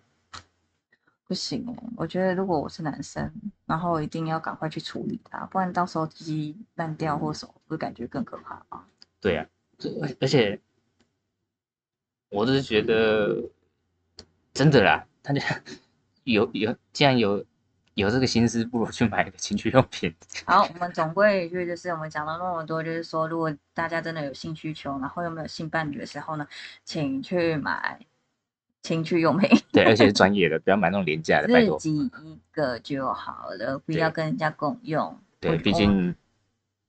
[1.28, 3.32] 不行哎、我觉得如果我是男生，
[3.66, 8.86] 然后一定要赶快去处理它，不然到时候鸡鸡烂掉或什么，不是感觉更可怕啊？
[9.22, 9.89] 对呀、这
[10.20, 10.60] 而且
[12.30, 13.43] 我是觉得
[14.54, 15.42] 真的啦，他就
[16.24, 17.44] 有有既然有
[17.96, 20.14] 有这个心思，不如去买个情趣用品。
[20.46, 26.48] 好，我们总归一句就是，我们讲了那么多，就是说，如果大家真的有性需求，然后又没有性伴侣的时候呢，
[26.84, 28.00] 请去买
[28.84, 31.80] 情趣用品，对，而且是 专业的，不要买那种廉价的，拜托。
[31.80, 35.18] 自己一个就好了，不要跟人家共用。
[35.40, 36.14] 对，毕竟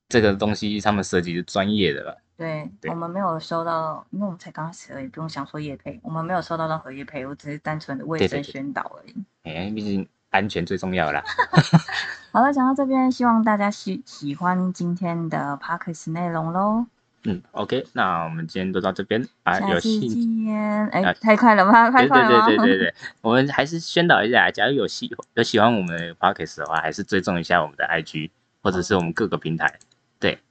[0.08, 2.22] 这个东西他们设计是专业的了。
[2.36, 9.14] 对对我们没有收到，因为我们才刚开始而已，不用想说业配，我们没有收到任何业配，我只是单纯的卫生宣导而已。
[9.44, 11.24] 哎，毕竟安全最重要啦。
[12.32, 16.86] 好了，讲到这边，希望大家喜喜欢今天的 Parkes 内容喽。
[17.28, 20.48] 嗯，OK，那我们今天就到这边啊，有兴！
[20.52, 22.44] 哎、啊太快了吧，太快了吗？
[22.46, 28.30] 对对对对对，我们还是宣导一下，假如有喜有喜欢我们的 Podcast 的话，还是追踪一下我们的 IG
[28.62, 29.78] 或者是我们各个平台。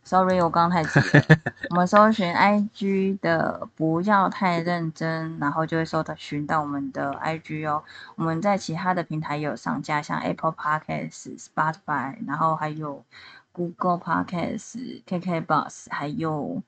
[0.03, 1.23] Sorry，我刚刚太急了。
[1.71, 7.83] 我们搜寻 IG 的不要太认真，然后就会搜到寻到我们的 IG 哦。
[8.15, 13.03] 我们在其他的平台也有上架，像 Apple Podcast、Spotify，然后还有
[13.51, 16.61] Google Podcast、KK Bus，还有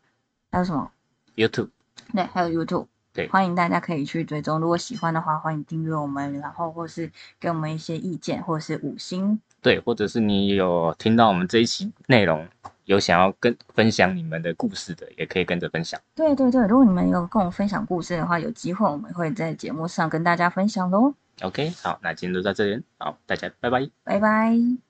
[0.51, 0.91] 还有什么
[1.35, 1.69] ？YouTube
[2.13, 2.87] 对，还有 YouTube。
[3.13, 4.59] 对欢迎大家可以去追踪。
[4.59, 9.41] 如果喜欢的话，欢迎订阅我们，然后或是给我们一些意见，或者是五星。
[9.61, 12.47] 对，或者是你有听到我们这一期内容，
[12.85, 15.99] 有想要跟分享你们的故事的，也可以跟着分享。
[16.15, 21.13] 对对对，如果你们有跟我分享故事的话，有机会我们会在节目上跟大家分享喽。
[21.41, 23.89] OK，好，那今天就到这边，好，大家拜拜。
[24.03, 24.86] 拜拜。